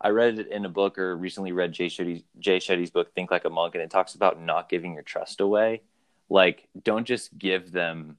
I 0.00 0.10
read 0.10 0.38
it 0.38 0.48
in 0.48 0.64
a 0.64 0.68
book 0.68 0.98
or 0.98 1.16
recently 1.16 1.52
read 1.52 1.72
Jay 1.72 1.86
Shetty's 1.86 2.22
Jay 2.38 2.58
Shetty's 2.58 2.90
book 2.90 3.12
Think 3.14 3.30
Like 3.30 3.44
a 3.44 3.50
Monk 3.50 3.74
and 3.74 3.82
it 3.82 3.90
talks 3.90 4.14
about 4.14 4.40
not 4.40 4.68
giving 4.68 4.94
your 4.94 5.02
trust 5.02 5.40
away. 5.40 5.82
Like 6.28 6.68
don't 6.82 7.04
just 7.06 7.36
give 7.36 7.72
them 7.72 8.16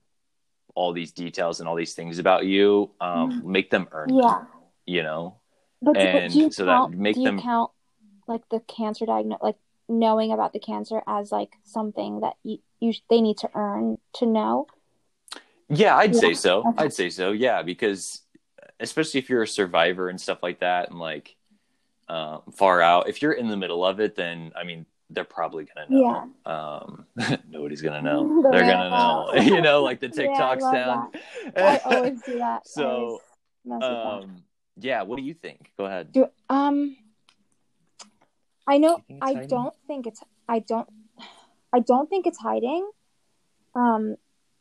all 0.75 0.93
these 0.93 1.11
details 1.11 1.59
and 1.59 1.69
all 1.69 1.75
these 1.75 1.93
things 1.93 2.19
about 2.19 2.45
you. 2.45 2.91
Um, 3.01 3.41
make 3.51 3.69
them 3.69 3.87
earn. 3.91 4.13
Yeah. 4.13 4.21
them, 4.39 4.47
you 4.85 5.03
know. 5.03 5.35
But 5.81 5.97
And 5.97 6.33
you 6.33 6.51
so 6.51 6.65
that 6.65 6.71
count, 6.75 6.97
make 6.97 7.15
do 7.15 7.21
you 7.21 7.27
them- 7.27 7.39
count 7.41 7.71
like 8.27 8.47
the 8.49 8.59
cancer 8.61 9.05
diagnosis, 9.05 9.41
like 9.41 9.55
knowing 9.87 10.31
about 10.31 10.53
the 10.53 10.59
cancer 10.59 11.01
as 11.07 11.31
like 11.31 11.53
something 11.63 12.19
that 12.19 12.35
you, 12.43 12.59
you 12.79 12.93
they 13.09 13.21
need 13.21 13.37
to 13.39 13.49
earn 13.55 13.97
to 14.13 14.25
know? 14.25 14.67
Yeah, 15.69 15.95
I'd 15.95 16.13
Yeah. 16.13 16.19
say 16.19 16.33
so. 16.33 16.59
Okay. 16.67 16.83
I'd 16.85 16.93
say 16.93 17.09
so. 17.09 17.31
Yeah, 17.31 17.61
because 17.63 18.21
especially 18.79 19.19
if 19.19 19.29
you're 19.29 19.43
a 19.43 19.47
survivor 19.47 20.09
and 20.09 20.19
stuff 20.19 20.41
like 20.43 20.59
that, 20.59 20.89
and 20.89 20.99
like 20.99 21.35
um, 22.07 22.41
far 22.55 22.81
out, 22.81 23.07
if 23.09 23.21
you're 23.21 23.33
in 23.33 23.47
the 23.47 23.57
middle 23.57 23.85
of 23.85 23.99
it, 23.99 24.15
then 24.15 24.51
I 24.55 24.63
mean, 24.63 24.85
they're 25.11 25.23
probably 25.23 25.65
gonna 25.65 25.87
know. 25.89 26.29
Um, 26.45 27.05
nobody's 27.49 27.81
gonna 27.81 28.01
know. 28.01 28.41
The 28.43 28.49
they're 28.51 28.65
gonna 28.65 28.89
know. 28.89 29.33
you 29.55 29.61
know, 29.61 29.83
like 29.83 29.99
the 29.99 30.07
Yeah, 30.07 30.23
I 30.23 30.27
TikTok 30.27 30.61
love 30.61 30.73
sound. 30.73 31.15
I 31.55 31.81
always 31.85 32.21
do 32.23 32.37
that. 32.39 32.67
So, 32.67 32.85
always 32.89 33.19
mess 33.65 33.81
with 33.81 33.81
that. 33.81 34.05
um, 34.05 34.43
yeah. 34.77 35.01
What 35.03 35.17
do 35.17 35.23
you 35.23 35.33
think? 35.33 35.71
Go 35.77 35.85
ahead. 35.85 36.11
Do 36.11 36.27
um 36.49 36.95
I 38.67 38.77
know 38.77 38.97
Do 38.97 39.03
you 39.13 39.19
think 39.19 39.23
it's 39.23 39.29
I 39.29 39.33
hiding? 39.33 39.49
don't 39.49 39.73
think 39.87 40.07
it's 40.07 40.23
I 40.47 40.59
don't 40.59 40.89
I 41.73 41.79
don't 41.79 42.09
think 42.09 42.27
it's 42.27 42.37
hiding. 42.39 42.89
Um 43.75 44.15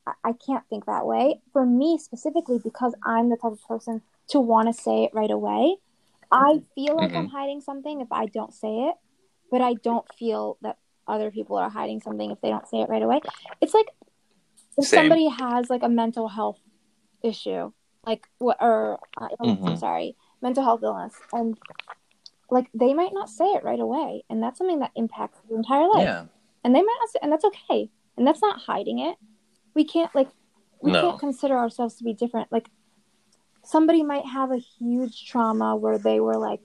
I, 0.08 0.30
I 0.30 0.32
can't 0.32 0.64
think 0.68 0.86
that 0.86 1.06
way. 1.06 1.40
For 1.52 1.64
me 1.64 1.98
specifically 1.98 2.58
because 2.62 2.94
I'm 3.04 3.30
the 3.30 3.36
type 3.36 3.52
of 3.52 3.64
person 3.66 4.02
to 4.30 4.40
want 4.40 4.68
to 4.68 4.72
say 4.72 5.04
it 5.04 5.10
right 5.14 5.30
away. 5.30 5.76
I 6.30 6.60
feel 6.74 6.96
like 6.96 7.14
I'm 7.14 7.28
hiding 7.28 7.62
something 7.62 8.02
if 8.02 8.08
I 8.12 8.26
don't 8.26 8.52
say 8.52 8.68
it, 8.68 8.94
but 9.50 9.62
I 9.62 9.74
don't 9.74 10.04
feel 10.18 10.58
that 10.60 10.76
other 11.06 11.30
people 11.30 11.56
are 11.56 11.70
hiding 11.70 12.00
something 12.00 12.30
if 12.30 12.40
they 12.42 12.50
don't 12.50 12.68
say 12.68 12.82
it 12.82 12.90
right 12.90 13.02
away. 13.02 13.20
It's 13.62 13.72
like 13.72 13.86
if 14.76 14.86
Same. 14.86 15.00
somebody 15.00 15.28
has 15.28 15.70
like 15.70 15.82
a 15.82 15.88
mental 15.88 16.28
health 16.28 16.60
issue, 17.22 17.72
like 18.04 18.26
what 18.38 18.58
or 18.60 18.98
uh, 19.16 19.28
illness, 19.42 19.60
I'm 19.64 19.76
sorry, 19.78 20.16
mental 20.42 20.62
health 20.62 20.82
illness, 20.82 21.14
and 21.32 21.56
like 22.50 22.68
they 22.74 22.92
might 22.92 23.14
not 23.14 23.30
say 23.30 23.46
it 23.46 23.64
right 23.64 23.80
away, 23.80 24.24
and 24.28 24.42
that's 24.42 24.58
something 24.58 24.80
that 24.80 24.92
impacts 24.96 25.38
your 25.48 25.58
entire 25.58 25.88
life. 25.88 26.02
Yeah. 26.02 26.24
And 26.62 26.74
they 26.74 26.82
might 26.82 26.96
not 27.00 27.10
say, 27.10 27.18
and 27.22 27.32
that's 27.32 27.44
okay, 27.44 27.88
and 28.16 28.26
that's 28.26 28.42
not 28.42 28.60
hiding 28.60 28.98
it. 28.98 29.16
We 29.78 29.84
can't 29.84 30.12
like 30.14 30.28
we 30.82 30.90
No. 30.92 31.02
can't 31.02 31.20
consider 31.20 31.56
ourselves 31.56 31.94
to 31.96 32.04
be 32.04 32.12
different. 32.22 32.50
Like 32.50 32.68
somebody 33.64 34.02
might 34.02 34.26
have 34.38 34.50
a 34.50 34.56
huge 34.58 35.16
trauma 35.30 35.76
where 35.76 35.98
they 35.98 36.18
were 36.26 36.36
like 36.48 36.64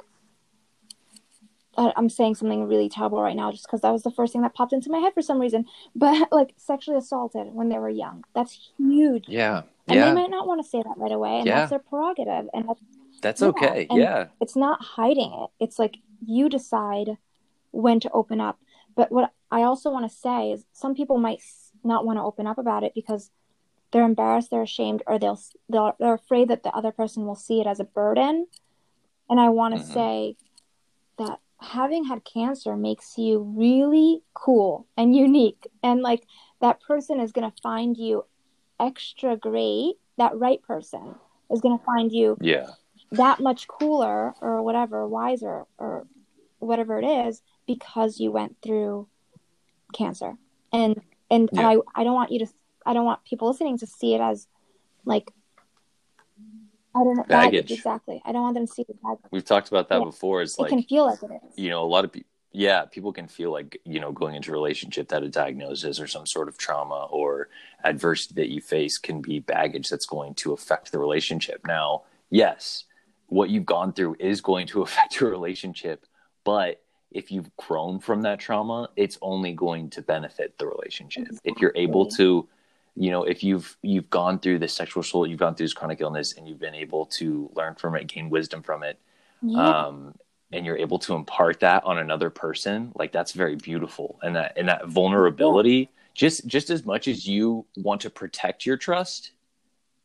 I'm 1.76 2.10
saying 2.10 2.36
something 2.36 2.68
really 2.68 2.88
terrible 2.88 3.20
right 3.22 3.36
now 3.36 3.52
just 3.52 3.66
because 3.66 3.82
that 3.82 3.92
was 3.92 4.04
the 4.04 4.12
first 4.12 4.32
thing 4.34 4.44
that 4.44 4.54
popped 4.54 4.74
into 4.74 4.92
my 4.92 5.00
head 5.00 5.14
for 5.14 5.24
some 5.24 5.40
reason. 5.40 5.66
But 5.96 6.28
like 6.32 6.52
sexually 6.58 6.98
assaulted 6.98 7.48
when 7.54 7.70
they 7.70 7.80
were 7.80 7.90
young. 7.90 8.24
That's 8.36 8.54
huge. 8.78 9.26
Yeah. 9.28 9.64
And 9.88 9.98
yeah. 9.98 10.06
they 10.10 10.14
might 10.22 10.30
not 10.30 10.48
want 10.48 10.62
to 10.64 10.68
say 10.74 10.82
that 10.88 10.98
right 10.98 11.12
away, 11.12 11.34
and 11.40 11.46
Yeah. 11.48 11.56
that's 11.60 11.72
their 11.72 11.80
prerogative. 11.80 12.46
And 12.54 12.70
that's, 12.70 12.82
That's 13.22 13.42
yeah, 13.42 13.48
okay. 13.50 13.88
and- 13.90 14.00
Yeah. 14.00 14.28
it's 14.44 14.56
not 14.56 14.78
hiding 14.98 15.32
it. 15.44 15.50
It's 15.64 15.78
like 15.84 15.96
you 16.26 16.48
decide 16.48 17.18
when 17.72 18.00
to 18.00 18.10
open 18.12 18.40
up. 18.40 18.58
But 18.96 19.12
what 19.12 19.32
I 19.52 19.64
also 19.64 19.88
want 19.92 20.06
to 20.10 20.16
say 20.26 20.52
is 20.54 20.60
some 20.74 20.94
people 21.00 21.18
might 21.18 21.42
not 21.84 22.06
want 22.06 22.18
to 22.18 22.24
open 22.24 22.48
up 22.48 22.58
about 22.58 22.84
it 22.84 22.94
because 22.94 23.32
they're 23.92 24.06
embarrassed, 24.06 24.50
they're 24.50 24.64
ashamed, 24.64 25.04
or 25.06 25.20
they'll 25.20 25.40
they're, 25.70 25.94
they're 26.00 26.14
afraid 26.14 26.48
that 26.50 26.64
the 26.64 26.76
other 26.76 26.92
person 26.92 27.26
will 27.26 27.36
see 27.36 27.62
it 27.62 27.68
as 27.68 27.80
a 27.80 27.84
burden. 27.84 28.48
And 29.30 29.40
I 29.40 29.50
want 29.50 29.76
to 29.76 29.80
Mhm. 29.82 29.94
say 29.94 30.38
that 31.18 31.40
having 31.60 32.06
had 32.06 32.26
cancer 32.26 32.76
makes 32.76 33.18
you 33.18 33.40
really 33.40 34.22
cool 34.34 34.86
and 34.98 35.16
unique 35.16 35.66
and 35.82 36.02
like 36.02 36.28
that 36.60 36.82
person 36.82 37.20
is 37.20 37.32
going 37.32 37.50
to 37.50 37.62
find 37.62 37.96
you 37.98 38.26
extra 38.80 39.38
great 39.38 39.96
that 40.18 40.38
right 40.38 40.62
person 40.64 41.16
is 41.50 41.62
going 41.62 41.78
to 41.78 41.86
find 41.86 42.12
you 42.12 42.38
Yeah. 42.42 42.72
that 43.12 43.40
much 43.40 43.68
cooler 43.68 44.36
or 44.42 44.62
whatever, 44.62 45.08
wiser 45.08 45.66
or 45.78 46.06
whatever 46.60 47.00
it 47.00 47.06
is 47.06 47.42
because 47.66 48.20
you 48.20 48.32
went 48.32 48.58
through 48.62 49.08
cancer. 49.94 50.38
And 50.72 51.02
and, 51.34 51.50
Yeah. 51.52 51.60
and 51.72 51.82
I 51.96 52.02
I 52.02 52.04
don't 52.04 52.14
want 52.14 52.32
you 52.32 52.40
to 52.46 52.48
I 52.86 52.94
don't 52.94 53.06
want 53.06 53.24
people 53.26 53.48
listening 53.50 53.78
to 53.80 53.88
see 53.88 54.14
it 54.16 54.22
as 54.22 54.48
like 55.06 55.32
I 56.96 57.04
don't 57.04 57.18
know 57.18 57.24
Baggage. 57.28 57.72
exactly. 57.72 58.22
I 58.24 58.32
don't 58.32 58.44
want 58.44 58.54
them 58.56 58.68
to 58.68 58.72
see 58.74 58.84
it 58.84 58.90
as 58.92 58.98
baggage. 58.98 59.26
We've 59.32 59.44
talked 59.44 59.70
about 59.70 59.90
that 59.90 60.00
Yeah. 60.00 60.06
before. 60.06 60.42
It's 60.44 60.58
it 60.58 60.62
like 60.62 60.70
can 60.70 60.84
feel 60.84 61.06
like 61.08 61.24
it 61.24 61.32
is. 61.50 61.58
you 61.58 61.70
know, 61.70 61.84
a 61.84 61.90
lot 61.96 62.06
of 62.06 62.12
people, 62.12 62.30
yeah, 62.52 62.86
people 62.86 63.12
can 63.12 63.28
feel 63.28 63.52
like, 63.52 63.82
you 63.84 64.00
know, 64.00 64.12
going 64.12 64.36
into 64.36 64.52
a 64.52 64.54
relationship 64.54 65.08
that 65.08 65.24
a 65.24 65.30
diagnosis 65.30 66.00
or 66.00 66.06
some 66.06 66.28
sort 66.28 66.48
of 66.48 66.56
trauma 66.58 67.08
or 67.10 67.50
adversity 67.84 68.36
that 68.36 68.50
you 68.50 68.62
face 68.62 69.00
can 69.00 69.22
be 69.22 69.40
baggage 69.40 69.90
that's 69.90 70.06
going 70.06 70.36
to 70.36 70.54
affect 70.54 70.92
the 70.92 71.00
relationship. 71.00 71.66
Now, 71.66 72.04
yes, 72.30 72.84
what 73.26 73.50
you've 73.50 73.66
gone 73.66 73.92
through 73.94 74.18
is 74.20 74.42
going 74.42 74.68
to 74.68 74.82
affect 74.88 75.20
your 75.20 75.32
relationship, 75.32 76.06
but 76.44 76.80
if 77.14 77.32
you've 77.32 77.56
grown 77.58 78.00
from 78.00 78.22
that 78.24 78.40
trauma, 78.40 78.90
it's 78.96 79.18
only 79.22 79.54
going 79.54 79.90
to 79.92 80.02
benefit 80.02 80.58
the 80.58 80.66
relationship. 80.68 81.28
If 81.44 81.60
you're 81.60 81.72
able 81.76 82.06
to, 82.08 82.48
you 82.96 83.12
know, 83.12 83.24
if 83.24 83.44
you've 83.44 83.78
you've 83.82 84.10
gone 84.10 84.40
through 84.40 84.60
this 84.60 84.74
sexual 84.74 85.02
assault, 85.02 85.30
you've 85.30 85.40
gone 85.40 85.56
through 85.56 85.66
this 85.66 85.74
chronic 85.74 86.02
illness, 86.02 86.34
and 86.34 86.48
you've 86.48 86.60
been 86.60 86.76
able 86.76 87.06
to 87.08 87.50
learn 87.56 87.76
from 87.76 87.96
it, 87.96 88.08
gain 88.08 88.30
wisdom 88.30 88.62
from 88.64 88.84
it, 88.84 89.00
Yeah. 89.42 89.86
um, 89.88 90.16
and 90.52 90.66
you're 90.66 90.78
able 90.78 91.00
to 91.00 91.16
impart 91.16 91.60
that 91.62 91.84
on 91.84 91.98
another 91.98 92.30
person 92.30 92.92
like 92.96 93.12
that's 93.12 93.32
very 93.32 93.56
beautiful 93.56 94.20
and 94.22 94.36
that 94.36 94.54
and 94.56 94.68
that 94.68 94.88
vulnerability 94.88 95.90
just 96.14 96.46
just 96.46 96.70
as 96.70 96.86
much 96.86 97.08
as 97.08 97.28
you 97.28 97.66
want 97.78 98.02
to 98.02 98.10
protect 98.12 98.64
your 98.64 98.78
trust 98.78 99.32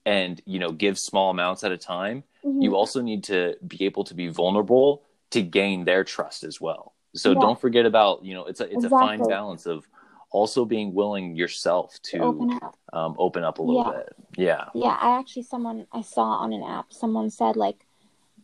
and 0.07 0.41
you 0.47 0.59
know 0.59 0.73
give 0.73 0.99
small 0.99 1.29
amounts 1.31 1.65
at 1.65 1.71
a 1.73 1.77
time 1.77 2.25
Mhm. 2.43 2.63
you 2.63 2.75
also 2.75 3.03
need 3.03 3.25
to 3.25 3.59
be 3.67 3.85
able 3.85 4.05
to 4.05 4.15
be 4.15 4.29
vulnerable 4.29 5.03
to 5.31 5.43
gain 5.43 5.85
their 5.85 6.03
trust 6.03 6.45
as 6.45 6.59
well 6.63 6.95
so 7.15 7.35
Yeah. 7.35 7.41
don't 7.41 7.61
forget 7.61 7.87
about 7.87 8.25
you 8.25 8.35
know 8.35 8.45
it's 8.45 8.61
a 8.61 8.73
it's 8.73 8.85
a 8.85 8.91
fine 8.91 9.19
balance 9.21 9.67
of 9.67 9.87
also 10.31 10.65
being 10.65 10.93
willing 10.95 11.35
yourself 11.37 11.97
to 12.03 12.19
open 12.21 12.51
up. 12.53 12.77
um, 12.93 13.17
open 13.19 13.45
up 13.45 13.59
a 13.59 13.63
little 13.63 13.83
Yeah. 13.85 13.93
bit 13.93 14.13
yeah 14.37 14.65
Yeah, 14.75 14.97
I 15.01 15.19
actually 15.19 15.45
someone 15.45 15.87
I 15.93 16.03
saw 16.03 16.25
on 16.45 16.53
an 16.53 16.63
app. 16.63 16.93
Someone 16.93 17.31
said 17.31 17.57
like, 17.57 17.87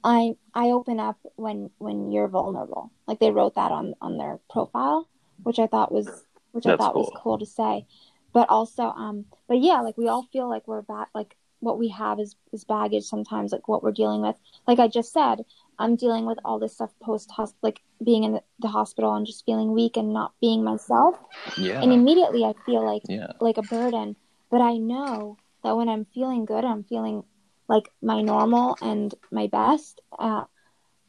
I 0.03 0.37
I 0.55 0.71
open 0.71 0.99
up 1.01 1.19
when 1.37 1.71
when 1.79 2.11
you're 2.13 2.29
vulnerable. 2.29 2.91
Like 3.07 3.19
they 3.21 3.31
wrote 3.31 3.55
that 3.57 3.71
on 3.73 3.95
on 4.01 4.17
their 4.17 4.39
profile, 4.51 5.09
which 5.43 5.59
I 5.59 5.67
thought 5.67 5.93
was 5.93 6.25
which 6.53 6.67
I 6.67 6.71
That's 6.71 6.79
thought 6.79 6.95
was 6.97 7.11
cool. 7.13 7.21
cool 7.23 7.39
to 7.39 7.47
say. 7.47 7.87
But 8.33 8.49
also, 8.49 8.85
um, 8.85 9.27
but 9.47 9.61
yeah, 9.61 9.81
like 9.81 9.97
we 9.97 10.09
all 10.09 10.25
feel 10.33 10.49
like 10.49 10.67
we're 10.67 10.83
back. 10.83 11.09
Like 11.15 11.37
what 11.61 11.79
we 11.79 11.89
have 11.89 12.19
is 12.21 12.35
is 12.53 12.65
baggage 12.65 13.05
sometimes. 13.05 13.53
Like 13.53 13.69
what 13.69 13.83
we're 13.83 13.93
dealing 13.93 14.23
with. 14.23 14.37
Like 14.67 14.79
I 14.79 14.89
just 14.89 15.13
said, 15.13 15.45
I'm 15.79 15.97
dealing 15.97 16.27
with 16.27 16.39
all 16.45 16.59
this 16.59 16.75
stuff 16.75 16.91
post 17.03 17.31
hospital, 17.31 17.59
like 17.63 17.81
being 18.05 18.25
in 18.25 18.41
the, 18.61 18.69
hospital 18.69 19.15
and 19.15 19.27
just 19.27 19.45
feeling 19.45 19.73
weak 19.73 19.97
and 19.97 20.13
not 20.13 20.33
being 20.41 20.65
myself. 20.65 21.17
yeah 21.59 21.81
And 21.81 21.93
immediately 21.93 22.45
I 22.45 22.55
feel 22.67 22.85
like 22.85 23.03
yeah 23.09 23.33
like 23.41 23.59
a 23.59 23.63
burden. 23.63 24.17
But 24.51 24.61
I 24.61 24.77
know 24.77 25.37
that 25.63 25.77
when 25.77 25.89
I'm 25.89 26.07
feeling 26.15 26.45
good, 26.45 26.65
I'm 26.65 26.85
feeling 26.85 27.25
like 27.69 27.91
my 28.03 28.21
normal 28.21 28.77
and 28.81 29.13
my 29.31 29.47
best. 29.49 30.01
Uh, 30.19 30.45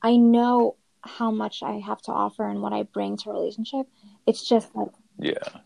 I 0.01 0.17
know 0.17 0.75
how 1.01 1.31
much 1.31 1.61
I 1.63 1.79
have 1.79 2.01
to 2.03 2.11
offer 2.11 2.47
and 2.47 2.61
what 2.61 2.73
I 2.73 2.83
bring 2.83 3.17
to 3.17 3.29
a 3.29 3.33
relationship. 3.33 3.87
It's 4.25 4.47
just 4.47 4.75
like 4.75 4.89
yeah 5.19 5.61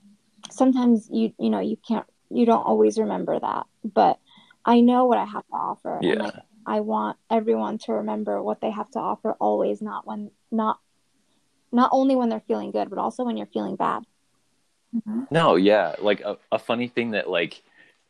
sometimes 0.51 1.09
you 1.11 1.33
you 1.39 1.49
know 1.49 1.59
you 1.59 1.77
can't 1.87 2.05
you 2.29 2.45
don't 2.45 2.63
always 2.63 2.97
remember 2.99 3.39
that, 3.39 3.65
but 3.83 4.19
I 4.65 4.81
know 4.81 5.05
what 5.05 5.17
I 5.17 5.25
have 5.25 5.47
to 5.47 5.55
offer. 5.55 5.97
And 5.97 6.05
yeah 6.05 6.23
like 6.23 6.35
I 6.69 6.81
want 6.81 7.17
everyone 7.31 7.79
to 7.79 7.93
remember 7.93 8.43
what 8.43 8.61
they 8.61 8.69
have 8.69 8.91
to 8.91 8.99
offer 8.99 9.35
always, 9.39 9.81
not 9.81 10.05
when 10.05 10.29
not 10.51 10.79
not 11.71 11.89
only 11.91 12.15
when 12.15 12.29
they're 12.29 12.43
feeling 12.47 12.69
good, 12.69 12.91
but 12.91 12.99
also 12.99 13.23
when 13.23 13.37
you're 13.37 13.47
feeling 13.47 13.75
bad. 13.75 14.03
Mm-hmm. 14.95 15.21
No, 15.31 15.55
yeah, 15.55 15.95
like 15.99 16.21
a, 16.21 16.37
a 16.51 16.59
funny 16.59 16.87
thing 16.87 17.11
that 17.11 17.27
like 17.27 17.63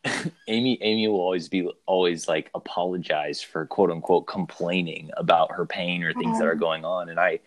Amy 0.50 0.78
Amy 0.82 1.08
will 1.08 1.22
always 1.22 1.48
be 1.48 1.72
always 1.86 2.28
like 2.28 2.50
apologize 2.54 3.42
for 3.42 3.66
quote 3.66 3.92
unquote 3.92 4.28
complaining 4.28 5.10
about 5.16 5.52
her 5.54 5.66
pain 5.66 6.04
or 6.04 6.14
things 6.14 6.38
that 6.40 6.48
are 6.48 6.56
going 6.56 6.84
on 6.84 7.10
and 7.10 7.20
I 7.20 7.40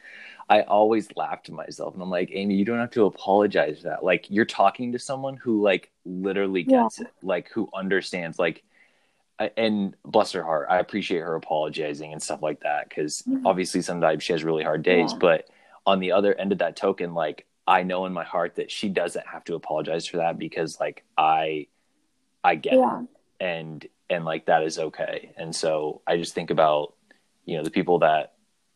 I 0.49 0.63
always 0.63 1.09
laugh 1.17 1.43
to 1.45 1.53
myself 1.53 1.95
and 1.95 2.03
I'm 2.03 2.11
like 2.11 2.31
Amy 2.33 2.57
you 2.57 2.65
don't 2.65 2.79
have 2.79 2.91
to 2.93 3.07
apologize 3.07 3.79
for 3.79 3.85
that 3.85 4.05
like 4.05 4.31
you're 4.31 4.45
talking 4.45 4.93
to 4.93 4.99
someone 4.99 5.37
who 5.37 5.63
like 5.63 5.91
literally 6.05 6.63
Yeah. 6.63 6.83
gets 6.85 7.01
it 7.01 7.09
like 7.23 7.49
who 7.51 7.69
understands 7.75 8.39
like 8.39 8.57
I- 8.59 8.72
and 9.57 9.97
bless 10.05 10.33
her 10.33 10.43
heart 10.43 10.67
I 10.71 10.79
appreciate 10.79 11.21
her 11.21 11.35
apologizing 11.35 12.13
and 12.13 12.23
stuff 12.23 12.43
like 12.43 12.61
that 12.61 12.91
cuz 12.91 13.23
Mhm. 13.23 13.43
obviously 13.45 13.83
sometimes 13.83 14.23
she 14.23 14.33
has 14.33 14.45
really 14.45 14.63
hard 14.63 14.83
days 14.83 15.13
Yeah. 15.13 15.19
but 15.19 15.49
on 15.87 15.99
the 15.99 16.13
other 16.13 16.35
end 16.35 16.53
of 16.53 16.59
that 16.59 16.77
token 16.77 17.15
like 17.15 17.47
I 17.67 17.83
know 17.83 18.07
in 18.07 18.13
my 18.13 18.25
heart 18.25 18.57
that 18.57 18.71
she 18.71 18.89
doesn't 18.89 19.27
have 19.27 19.45
to 19.45 19.55
apologize 19.55 20.07
for 20.07 20.19
that 20.19 20.39
because 20.39 20.79
like 20.81 21.05
I 21.19 21.67
I 22.45 22.55
get 22.57 22.75
Yeah. 22.75 23.03
it 23.03 23.09
and 23.41 23.87
and 24.11 24.25
like 24.27 24.45
that 24.47 24.63
is 24.63 24.79
okay. 24.79 25.33
And 25.39 25.55
so 25.57 26.03
I 26.07 26.17
just 26.19 26.35
think 26.35 26.51
about 26.51 26.95
you 27.45 27.57
know 27.57 27.63
the 27.65 27.71
people 27.71 27.99
that 28.01 28.35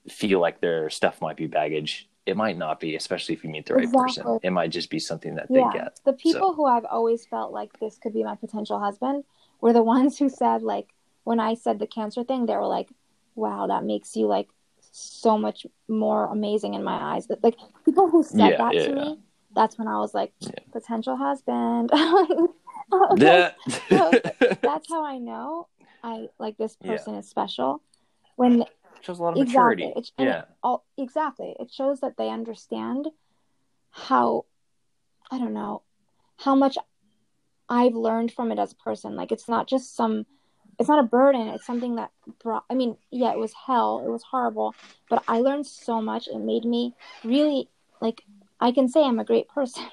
feel 0.09 0.41
like 0.41 0.61
their 0.61 0.89
stuff 0.89 1.21
might 1.21 1.37
be 1.37 1.47
baggage. 1.47 2.09
It 2.27 2.37
might 2.37 2.57
not 2.57 2.81
be, 2.81 2.97
especially 2.97 3.35
if 3.37 3.45
you 3.45 3.51
meet 3.51 3.67
the 3.67 3.75
right 3.75 3.93
person. 3.93 4.41
It 4.43 4.51
might 4.51 4.71
just 4.71 4.89
be 4.91 4.99
something 4.99 5.35
that 5.37 5.47
Yeah. 5.51 5.71
they 5.73 5.79
get. 5.79 6.01
The 6.05 6.13
people 6.13 6.49
So- 6.51 6.53
who 6.55 6.65
I've 6.65 6.85
always 6.87 7.25
felt 7.27 7.53
like 7.53 7.79
this 7.79 7.99
could 7.99 8.13
be 8.15 8.25
my 8.25 8.35
potential 8.35 8.79
husband 8.81 9.25
were 9.61 9.73
the 9.73 9.83
ones 9.83 10.19
who 10.19 10.29
said 10.29 10.63
like 10.63 10.89
when 11.25 11.41
I 11.41 11.55
said 11.55 11.79
the 11.79 11.87
cancer 11.87 12.23
thing, 12.25 12.47
they 12.47 12.55
were 12.57 12.67
like, 12.67 12.89
"Wow, 13.35 13.67
that 13.67 13.85
makes 13.85 14.15
you 14.17 14.27
like 14.27 14.49
so 14.93 15.37
much 15.37 15.67
more 15.89 16.27
amazing 16.27 16.75
in 16.75 16.85
my 16.85 17.15
eyes." 17.15 17.27
But 17.27 17.43
like 17.43 17.57
people 17.85 18.09
who 18.09 18.23
said 18.23 18.51
Yeah, 18.51 18.57
that 18.59 18.75
yeah, 18.75 18.87
to 18.87 18.95
me, 18.95 19.19
that's 19.55 19.77
when 19.79 19.89
I 19.89 19.99
was 19.99 20.15
like, 20.15 20.33
Yeah. 20.41 20.51
potential 20.73 21.17
husband. 21.17 21.91
Like, 22.89 23.19
Yeah. 23.19 23.51
that's 24.63 24.89
how 24.89 25.05
I 25.05 25.19
know 25.19 25.67
I 26.05 26.29
like 26.39 26.57
this 26.57 26.77
person 26.77 27.17
is 27.17 27.29
special. 27.29 27.83
When 28.37 28.65
shows 29.01 29.19
a 29.19 29.23
lot 29.25 29.33
of 29.37 29.43
exactly, 29.43 29.87
maturity. 29.87 30.13
and 30.19 30.29
yeah. 30.29 30.39
it, 30.43 30.49
all, 30.63 30.85
exactly, 30.97 31.57
it 31.59 31.73
shows 31.73 31.99
that 32.01 32.17
they 32.17 32.29
understand 32.29 33.09
how 33.91 34.45
I 35.31 35.39
don't 35.39 35.55
know 35.55 35.83
how 36.37 36.55
much 36.55 36.79
I've 37.69 37.95
learned 37.95 38.33
from 38.33 38.53
it 38.53 38.59
as 38.59 38.73
a 38.73 38.77
person. 38.77 39.17
Like 39.17 39.33
it's 39.33 39.49
not 39.49 39.69
just 39.69 39.97
some, 39.97 40.27
it's 40.79 40.89
not 40.89 41.01
a 41.01 41.09
burden. 41.09 41.49
It's 41.49 41.67
something 41.67 41.97
that 41.97 42.11
brought. 42.43 42.65
I 42.71 42.75
mean, 42.75 42.97
yeah, 43.11 43.33
it 43.33 43.39
was 43.39 43.53
hell. 43.67 44.03
It 44.07 44.11
was 44.11 44.23
horrible, 44.25 44.77
but 45.09 45.25
I 45.29 45.41
learned 45.41 45.67
so 45.67 46.01
much. 46.01 46.29
It 46.29 46.39
made 46.39 46.65
me 46.65 46.95
really 47.25 47.71
like. 48.01 48.23
I 48.61 48.73
can 48.73 48.89
say 48.89 49.05
I'm 49.05 49.19
a 49.19 49.25
great 49.25 49.49
person. 49.49 49.85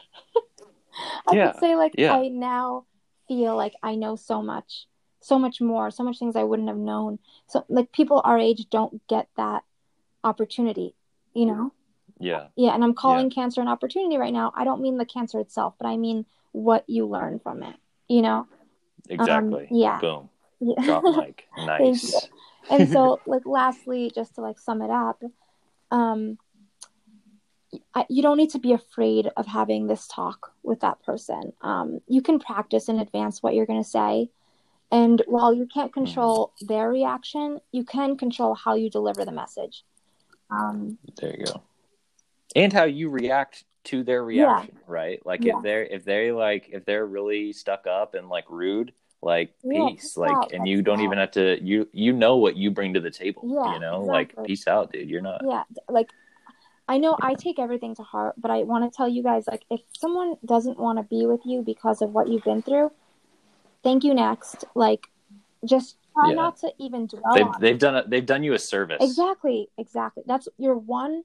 I 1.27 1.35
Yeah, 1.35 1.51
can 1.51 1.53
say 1.53 1.75
like 1.75 1.97
yeah. 1.97 2.13
I 2.13 2.27
now 2.29 2.85
feel 3.27 3.55
like 3.55 3.73
I 3.83 3.95
know 3.95 4.15
so 4.15 4.41
much, 4.41 4.87
so 5.21 5.39
much 5.39 5.61
more, 5.61 5.91
so 5.91 6.03
much 6.03 6.19
things 6.19 6.35
I 6.35 6.43
wouldn't 6.43 6.67
have 6.67 6.77
known. 6.77 7.19
So 7.47 7.65
like 7.69 7.91
people 7.91 8.21
our 8.23 8.37
age 8.37 8.69
don't 8.69 9.05
get 9.07 9.27
that 9.37 9.63
opportunity, 10.23 10.95
you 11.33 11.45
know. 11.45 11.73
Yeah. 12.19 12.49
Yeah, 12.55 12.73
and 12.75 12.83
I'm 12.83 12.95
calling 12.95 13.29
cancer 13.31 13.61
an 13.61 13.67
opportunity 13.67 14.17
right 14.17 14.33
now. 14.33 14.53
I 14.55 14.63
don't 14.63 14.81
mean 14.81 14.97
the 14.97 15.05
cancer 15.05 15.39
itself, 15.39 15.75
but 15.79 15.87
I 15.87 15.97
mean 15.97 16.25
what 16.53 16.85
you 16.87 17.05
learn 17.05 17.39
from 17.39 17.61
it. 17.63 17.75
You 18.07 18.21
know? 18.21 18.47
Exactly. 19.09 19.63
Um, 19.63 19.67
yeah. 19.71 19.99
Boom. 19.99 20.29
Yeah. 20.59 20.85
Drop 20.85 21.03
mic. 21.03 21.45
Nice. 21.57 22.27
and 22.71 22.89
so, 22.89 23.19
like, 23.25 23.45
lastly, 23.45 24.11
just 24.15 24.35
to 24.35 24.41
like 24.41 24.57
sum 24.57 24.81
it 24.81 24.89
up, 24.89 25.21
um, 25.91 26.37
I, 27.93 28.05
you 28.09 28.21
don't 28.21 28.37
need 28.37 28.51
to 28.51 28.59
be 28.59 28.73
afraid 28.73 29.29
of 29.35 29.45
having 29.45 29.87
this 29.87 30.07
talk 30.07 30.53
with 30.63 30.79
that 30.81 31.01
person. 31.03 31.53
Um, 31.61 31.99
you 32.07 32.21
can 32.21 32.39
practice 32.39 32.87
in 32.87 32.99
advance 32.99 33.41
what 33.41 33.55
you're 33.55 33.65
going 33.65 33.83
to 33.83 33.89
say. 33.89 34.29
And 34.91 35.21
while 35.25 35.53
you 35.53 35.65
can't 35.65 35.91
control 35.91 36.53
their 36.61 36.87
reaction, 36.89 37.59
you 37.71 37.83
can 37.83 38.15
control 38.15 38.53
how 38.53 38.75
you 38.75 38.91
deliver 38.91 39.25
the 39.25 39.31
message. 39.31 39.83
Um, 40.51 40.99
there 41.19 41.35
you 41.35 41.45
go. 41.45 41.63
And 42.55 42.71
how 42.71 42.83
you 42.83 43.09
react 43.09 43.65
to 43.85 44.03
their 44.03 44.23
reaction, 44.23 44.75
yeah. 44.75 44.81
right? 44.87 45.25
Like 45.25 45.43
yeah. 45.43 45.57
if 45.57 45.63
they're 45.63 45.83
if 45.83 46.05
they 46.05 46.31
like 46.31 46.69
if 46.71 46.85
they're 46.85 47.05
really 47.05 47.53
stuck 47.53 47.87
up 47.87 48.15
and 48.15 48.29
like 48.29 48.45
rude, 48.49 48.93
like 49.21 49.53
yeah, 49.63 49.89
peace, 49.89 50.17
like 50.17 50.31
out. 50.31 50.51
and 50.51 50.61
That's 50.61 50.69
you 50.69 50.81
don't 50.81 50.99
out. 50.99 51.03
even 51.03 51.17
have 51.17 51.31
to 51.31 51.63
you 51.63 51.87
you 51.91 52.13
know 52.13 52.37
what 52.37 52.55
you 52.55 52.71
bring 52.71 52.93
to 52.93 52.99
the 52.99 53.11
table. 53.11 53.43
Yeah, 53.45 53.73
you 53.73 53.79
know, 53.79 54.01
exactly. 54.01 54.43
like 54.43 54.47
peace 54.47 54.67
out, 54.67 54.91
dude. 54.91 55.09
You're 55.09 55.21
not. 55.21 55.41
Yeah, 55.47 55.63
like 55.89 56.09
I 56.87 56.97
know 56.97 57.17
I 57.21 57.33
take 57.33 57.59
everything 57.59 57.95
to 57.95 58.03
heart, 58.03 58.35
but 58.37 58.51
I 58.51 58.63
want 58.63 58.91
to 58.91 58.95
tell 58.95 59.07
you 59.07 59.23
guys 59.23 59.45
like 59.47 59.63
if 59.69 59.81
someone 59.97 60.35
doesn't 60.45 60.77
want 60.77 60.99
to 60.99 61.03
be 61.03 61.25
with 61.25 61.41
you 61.45 61.61
because 61.61 62.01
of 62.01 62.11
what 62.11 62.27
you've 62.27 62.43
been 62.43 62.61
through, 62.61 62.91
thank 63.83 64.03
you 64.03 64.13
next. 64.13 64.65
Like 64.75 65.07
just 65.65 65.97
try 66.13 66.29
yeah. 66.29 66.35
not 66.35 66.57
to 66.57 66.71
even 66.79 67.07
dwell 67.07 67.33
they've, 67.33 67.45
on 67.45 67.61
they've 67.61 67.79
done 67.79 67.95
a, 67.95 68.03
they've 68.07 68.25
done 68.25 68.43
you 68.43 68.53
a 68.53 68.59
service. 68.59 68.97
Exactly, 68.99 69.69
exactly. 69.77 70.23
That's 70.25 70.47
your 70.57 70.75
one 70.75 71.23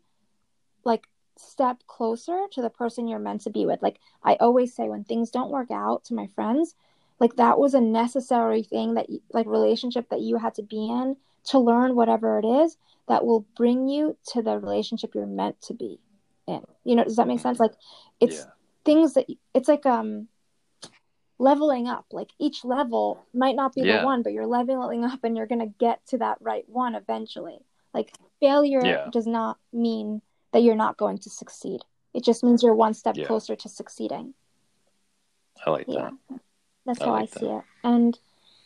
like 0.84 1.04
step 1.38 1.82
closer 1.86 2.46
to 2.52 2.62
the 2.62 2.70
person 2.70 3.08
you're 3.08 3.18
meant 3.18 3.42
to 3.42 3.50
be 3.50 3.66
with. 3.66 3.82
Like 3.82 4.00
I 4.22 4.34
always 4.34 4.74
say 4.74 4.88
when 4.88 5.04
things 5.04 5.30
don't 5.30 5.50
work 5.50 5.70
out 5.70 6.04
to 6.04 6.14
my 6.14 6.26
friends, 6.28 6.74
like 7.20 7.36
that 7.36 7.58
was 7.58 7.74
a 7.74 7.80
necessary 7.80 8.62
thing 8.62 8.94
that 8.94 9.06
like 9.32 9.46
relationship 9.46 10.08
that 10.10 10.20
you 10.20 10.38
had 10.38 10.54
to 10.54 10.62
be 10.62 10.88
in 10.88 11.16
to 11.44 11.58
learn 11.58 11.96
whatever 11.96 12.38
it 12.38 12.44
is 12.44 12.76
that 13.08 13.24
will 13.24 13.46
bring 13.56 13.88
you 13.88 14.16
to 14.32 14.42
the 14.42 14.58
relationship 14.58 15.14
you're 15.14 15.26
meant 15.26 15.60
to 15.62 15.74
be 15.74 15.98
in. 16.46 16.62
You 16.84 16.96
know, 16.96 17.04
does 17.04 17.16
that 17.16 17.26
make 17.26 17.40
sense? 17.40 17.58
Like 17.58 17.74
it's 18.20 18.36
yeah. 18.36 18.44
things 18.84 19.14
that 19.14 19.26
it's 19.54 19.68
like 19.68 19.86
um 19.86 20.28
leveling 21.38 21.88
up. 21.88 22.06
Like 22.12 22.30
each 22.38 22.64
level 22.64 23.24
might 23.32 23.56
not 23.56 23.74
be 23.74 23.82
yeah. 23.82 24.00
the 24.00 24.06
one, 24.06 24.22
but 24.22 24.32
you're 24.32 24.46
leveling 24.46 25.04
up 25.04 25.24
and 25.24 25.36
you're 25.36 25.46
going 25.46 25.60
to 25.60 25.74
get 25.78 26.04
to 26.08 26.18
that 26.18 26.38
right 26.40 26.64
one 26.68 26.94
eventually. 26.94 27.58
Like 27.94 28.12
failure 28.40 28.84
yeah. 28.84 29.08
does 29.10 29.26
not 29.26 29.58
mean 29.72 30.20
that 30.52 30.62
you're 30.62 30.76
not 30.76 30.96
going 30.96 31.18
to 31.18 31.30
succeed. 31.30 31.80
It 32.14 32.24
just 32.24 32.42
means 32.42 32.62
you're 32.62 32.74
one 32.74 32.94
step 32.94 33.16
closer 33.26 33.54
to 33.56 33.68
succeeding. 33.68 34.34
I 35.64 35.70
like 35.70 35.86
that. 35.86 36.12
That's 36.86 37.00
I 37.00 37.04
how 37.04 37.10
like 37.12 37.22
I 37.36 37.40
see 37.40 37.46
that. 37.46 37.56
it. 37.58 37.64
And 37.84 38.18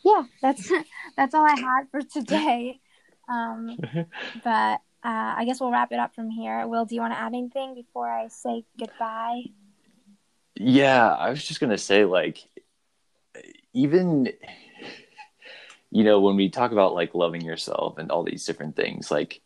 yeah, 0.03 0.23
that's 0.41 0.71
that's 1.17 1.33
all 1.33 1.45
I 1.45 1.59
had 1.59 1.89
for 1.91 2.01
today. 2.01 2.79
Um, 3.29 3.77
but 4.43 4.79
uh, 5.03 5.33
I 5.37 5.43
guess 5.45 5.59
we'll 5.59 5.71
wrap 5.71 5.91
it 5.91 5.99
up 5.99 6.15
from 6.15 6.29
here. 6.29 6.65
Will, 6.67 6.85
do 6.85 6.95
you 6.95 7.01
want 7.01 7.13
to 7.13 7.19
add 7.19 7.33
anything 7.33 7.75
before 7.75 8.09
I 8.09 8.27
say 8.29 8.63
goodbye? 8.79 9.43
Yeah, 10.55 11.13
I 11.13 11.29
was 11.29 11.43
just 11.43 11.59
gonna 11.59 11.77
say, 11.77 12.05
like, 12.05 12.39
even 13.73 14.29
you 15.91 16.03
know, 16.03 16.19
when 16.21 16.35
we 16.35 16.49
talk 16.49 16.71
about 16.71 16.95
like 16.95 17.13
loving 17.13 17.41
yourself 17.41 17.99
and 17.99 18.11
all 18.11 18.23
these 18.23 18.45
different 18.45 18.75
things, 18.75 19.11
like, 19.11 19.41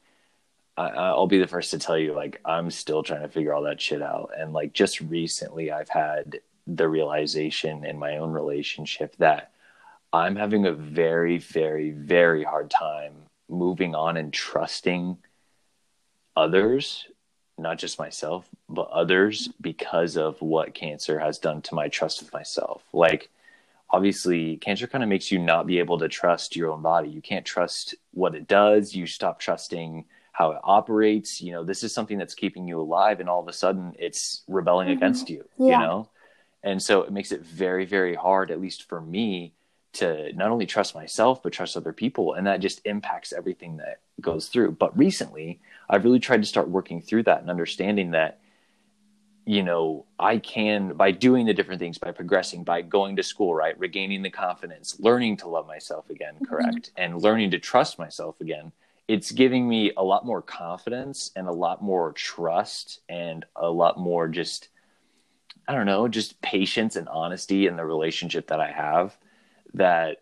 I, 0.78 1.14
will 1.14 1.28
be 1.28 1.40
the 1.40 1.48
first 1.48 1.72
to 1.72 1.80
tell 1.80 1.98
you, 1.98 2.14
like, 2.14 2.40
I'm 2.46 2.70
still 2.70 3.02
trying 3.02 3.24
to 3.24 3.28
figure 3.28 3.54
all 3.54 3.64
that 3.64 3.82
shit 3.82 4.02
out. 4.02 4.32
And 4.38 4.54
like, 4.54 4.74
just 4.74 5.02
recently, 5.02 5.72
I've 5.72 5.90
had 5.90 6.40
the 6.68 6.88
realization 6.88 7.84
in 7.84 7.98
my 7.98 8.18
own 8.18 8.32
relationship 8.32 9.16
that 9.18 9.52
I'm 10.14 10.36
having 10.36 10.66
a 10.66 10.74
very, 10.74 11.40
very, 11.40 11.92
very 11.92 12.44
hard 12.44 12.70
time 12.70 13.14
moving 13.50 13.96
on 13.96 14.18
and 14.18 14.32
trusting 14.32 15.18
others, 16.36 17.08
not 17.58 17.80
just 17.80 17.98
myself, 17.98 18.48
but 18.70 18.90
others 18.90 19.50
because 19.60 20.16
of 20.16 20.40
what 20.42 20.76
cancer 20.76 21.18
has 21.18 21.40
done 21.40 21.62
to 21.64 21.76
my 21.76 21.88
trust 21.88 22.22
of 22.22 22.32
myself. 22.32 22.84
Like, 22.94 23.30
obviously, 23.90 24.58
cancer 24.58 24.86
kind 24.86 25.04
of 25.04 25.10
makes 25.10 25.32
you 25.32 25.40
not 25.40 25.66
be 25.66 25.80
able 25.80 25.98
to 26.00 26.08
trust 26.08 26.56
your 26.56 26.72
own 26.72 26.84
body. 26.84 27.10
You 27.10 27.22
can't 27.22 27.46
trust 27.46 27.96
what 28.12 28.36
it 28.36 28.48
does. 28.48 28.94
You 28.94 29.08
stop 29.08 29.40
trusting 29.40 30.06
how 30.38 30.52
it 30.52 30.60
operates. 30.64 31.42
You 31.42 31.54
know, 31.54 31.64
this 31.64 31.84
is 31.84 31.92
something 31.92 32.20
that's 32.20 32.36
keeping 32.36 32.68
you 32.68 32.80
alive, 32.80 33.20
and 33.20 33.28
all 33.28 33.42
of 33.42 33.48
a 33.48 33.54
sudden 33.54 33.96
it's 33.98 34.44
rebelling 34.48 34.88
mm-hmm. 34.88 34.98
against 34.98 35.32
you, 35.32 35.46
yeah. 35.58 35.66
you 35.66 35.88
know? 35.88 36.10
And 36.62 36.82
so 36.82 37.02
it 37.02 37.12
makes 37.12 37.32
it 37.32 37.42
very, 37.42 37.86
very 37.86 38.14
hard, 38.14 38.52
at 38.52 38.62
least 38.62 38.88
for 38.88 39.02
me, 39.02 39.54
to 39.94 40.32
not 40.34 40.52
only 40.52 40.68
trust 40.68 40.94
myself 40.94 41.42
but 41.42 41.54
trust 41.54 41.76
other 41.76 41.94
people 41.94 42.34
and 42.34 42.46
that 42.46 42.60
just 42.60 42.82
impacts 42.86 43.34
everything 43.34 43.78
that 43.78 44.00
goes 44.22 44.48
through 44.48 44.70
but 44.70 44.96
recently 44.96 45.60
i've 45.90 46.04
really 46.04 46.20
tried 46.20 46.42
to 46.42 46.48
start 46.48 46.70
working 46.70 47.02
through 47.02 47.24
that 47.24 47.40
and 47.40 47.50
understanding 47.50 48.12
that 48.12 48.40
you 49.46 49.64
know 49.64 50.06
i 50.20 50.38
can 50.38 50.94
by 50.94 51.10
doing 51.10 51.48
the 51.48 51.54
different 51.54 51.80
things 51.80 51.98
by 51.98 52.12
progressing 52.12 52.64
by 52.64 52.82
going 52.82 53.16
to 53.16 53.24
school 53.24 53.56
right 53.56 53.80
regaining 53.80 54.22
the 54.22 54.30
confidence 54.30 55.00
learning 55.00 55.38
to 55.38 55.48
love 55.48 55.66
myself 55.66 56.10
again 56.12 56.36
mm-hmm. 56.36 56.46
correct 56.46 56.92
mm-hmm. 56.92 57.02
and 57.02 57.24
learning 57.24 57.50
to 57.50 57.58
trust 57.58 57.98
myself 57.98 58.40
again 58.42 58.72
it's 59.08 59.32
giving 59.32 59.68
me 59.68 59.92
a 59.96 60.04
lot 60.04 60.26
more 60.26 60.42
confidence 60.42 61.32
and 61.36 61.48
a 61.48 61.52
lot 61.52 61.82
more 61.82 62.12
trust 62.14 63.00
and 63.08 63.46
a 63.56 63.70
lot 63.70 63.98
more 64.00 64.28
just 64.28 64.70
i 65.68 65.74
don't 65.74 65.86
know 65.86 66.08
just 66.08 66.42
patience 66.42 66.96
and 66.96 67.08
honesty 67.08 67.68
in 67.68 67.76
the 67.76 67.86
relationship 67.86 68.48
that 68.48 68.60
i 68.60 68.72
have 68.72 69.18
that 69.74 70.18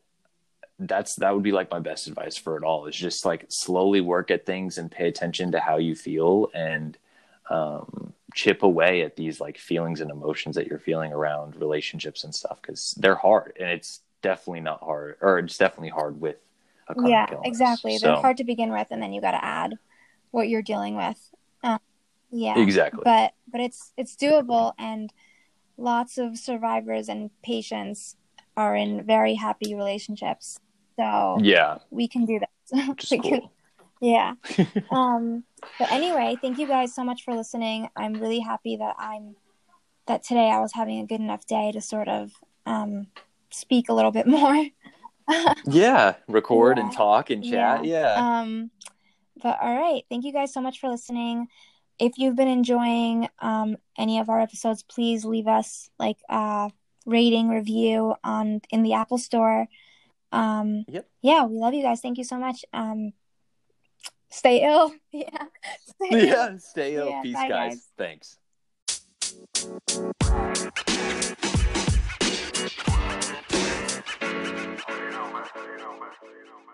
that's 0.79 1.15
that 1.15 1.33
would 1.33 1.43
be 1.43 1.51
like 1.51 1.71
my 1.71 1.79
best 1.79 2.07
advice 2.07 2.35
for 2.35 2.57
it 2.57 2.63
all. 2.63 2.85
Is 2.87 2.95
just 2.95 3.25
like 3.25 3.45
slowly 3.49 4.01
work 4.01 4.31
at 4.31 4.45
things 4.45 4.77
and 4.77 4.91
pay 4.91 5.07
attention 5.07 5.51
to 5.51 5.59
how 5.59 5.77
you 5.77 5.95
feel 5.95 6.49
and 6.53 6.97
um, 7.49 8.13
chip 8.33 8.63
away 8.63 9.01
at 9.03 9.15
these 9.15 9.39
like 9.39 9.57
feelings 9.57 10.01
and 10.01 10.11
emotions 10.11 10.55
that 10.55 10.67
you're 10.67 10.79
feeling 10.79 11.13
around 11.13 11.55
relationships 11.55 12.23
and 12.23 12.35
stuff 12.35 12.61
because 12.61 12.93
they're 12.97 13.15
hard 13.15 13.53
and 13.59 13.69
it's 13.69 14.01
definitely 14.21 14.61
not 14.61 14.81
hard 14.81 15.15
or 15.21 15.39
it's 15.39 15.57
definitely 15.57 15.89
hard 15.89 16.19
with 16.19 16.37
yeah 17.05 17.25
illness. 17.31 17.41
exactly 17.45 17.97
so, 17.97 18.07
they're 18.07 18.15
hard 18.17 18.37
to 18.37 18.43
begin 18.43 18.71
with 18.71 18.87
and 18.91 19.01
then 19.01 19.11
you 19.11 19.21
got 19.21 19.31
to 19.31 19.43
add 19.43 19.73
what 20.31 20.47
you're 20.47 20.61
dealing 20.61 20.95
with 20.95 21.31
um, 21.63 21.79
yeah 22.31 22.57
exactly 22.59 23.01
but 23.03 23.33
but 23.51 23.61
it's 23.61 23.93
it's 23.97 24.15
doable 24.15 24.73
and 24.77 25.11
lots 25.77 26.17
of 26.17 26.37
survivors 26.37 27.09
and 27.09 27.29
patients 27.43 28.15
are 28.57 28.75
in 28.75 29.03
very 29.05 29.35
happy 29.35 29.75
relationships. 29.75 30.59
So 30.97 31.37
yeah, 31.41 31.79
we 31.89 32.07
can 32.07 32.25
do 32.25 32.39
that. 32.39 32.97
cool. 33.21 33.51
yeah. 34.01 34.35
um, 34.91 35.43
but 35.79 35.91
anyway, 35.91 36.37
thank 36.41 36.57
you 36.57 36.67
guys 36.67 36.93
so 36.93 37.03
much 37.03 37.23
for 37.23 37.33
listening. 37.33 37.89
I'm 37.95 38.13
really 38.13 38.39
happy 38.39 38.77
that 38.77 38.95
I'm 38.97 39.35
that 40.07 40.23
today 40.23 40.49
I 40.49 40.59
was 40.59 40.73
having 40.73 40.99
a 40.99 41.05
good 41.05 41.19
enough 41.19 41.45
day 41.47 41.71
to 41.71 41.81
sort 41.81 42.07
of 42.07 42.31
um, 42.65 43.07
speak 43.49 43.89
a 43.89 43.93
little 43.93 44.11
bit 44.11 44.27
more. 44.27 44.65
Yeah, 45.65 46.15
record 46.27 46.77
yeah. 46.77 46.83
and 46.83 46.93
talk 46.93 47.29
and 47.29 47.43
chat. 47.43 47.85
Yeah. 47.85 48.15
yeah. 48.15 48.39
Um, 48.39 48.71
but 49.41 49.57
all 49.61 49.75
right, 49.75 50.03
thank 50.09 50.25
you 50.25 50.33
guys 50.33 50.53
so 50.53 50.61
much 50.61 50.79
for 50.79 50.89
listening. 50.89 51.47
If 51.99 52.17
you've 52.17 52.35
been 52.35 52.47
enjoying 52.47 53.29
um, 53.39 53.77
any 53.97 54.19
of 54.19 54.29
our 54.29 54.39
episodes, 54.39 54.83
please 54.83 55.23
leave 55.23 55.47
us 55.47 55.89
like 55.97 56.17
uh, 56.29 56.69
rating, 57.05 57.49
review 57.49 58.15
on 58.23 58.61
in 58.69 58.83
the 58.83 58.93
Apple 58.93 59.17
Store. 59.17 59.67
Um, 60.31 60.85
yep. 60.87 61.07
Yeah, 61.21 61.45
we 61.45 61.57
love 61.57 61.73
you 61.73 61.81
guys. 61.81 62.01
Thank 62.01 62.17
you 62.17 62.23
so 62.23 62.37
much. 62.37 62.65
Um, 62.73 63.13
stay 64.29 64.63
ill. 64.65 64.93
Yeah. 65.11 65.45
Stay 65.85 66.27
yeah. 66.27 66.49
Ill. 66.49 66.59
Stay 66.59 66.95
ill. 66.95 67.09
Yeah, 67.09 67.21
Peace, 67.21 67.35
guys. 67.35 67.49
guys. 67.49 67.87
Thanks. 67.97 68.37
you 76.23 76.45
know. 76.45 76.64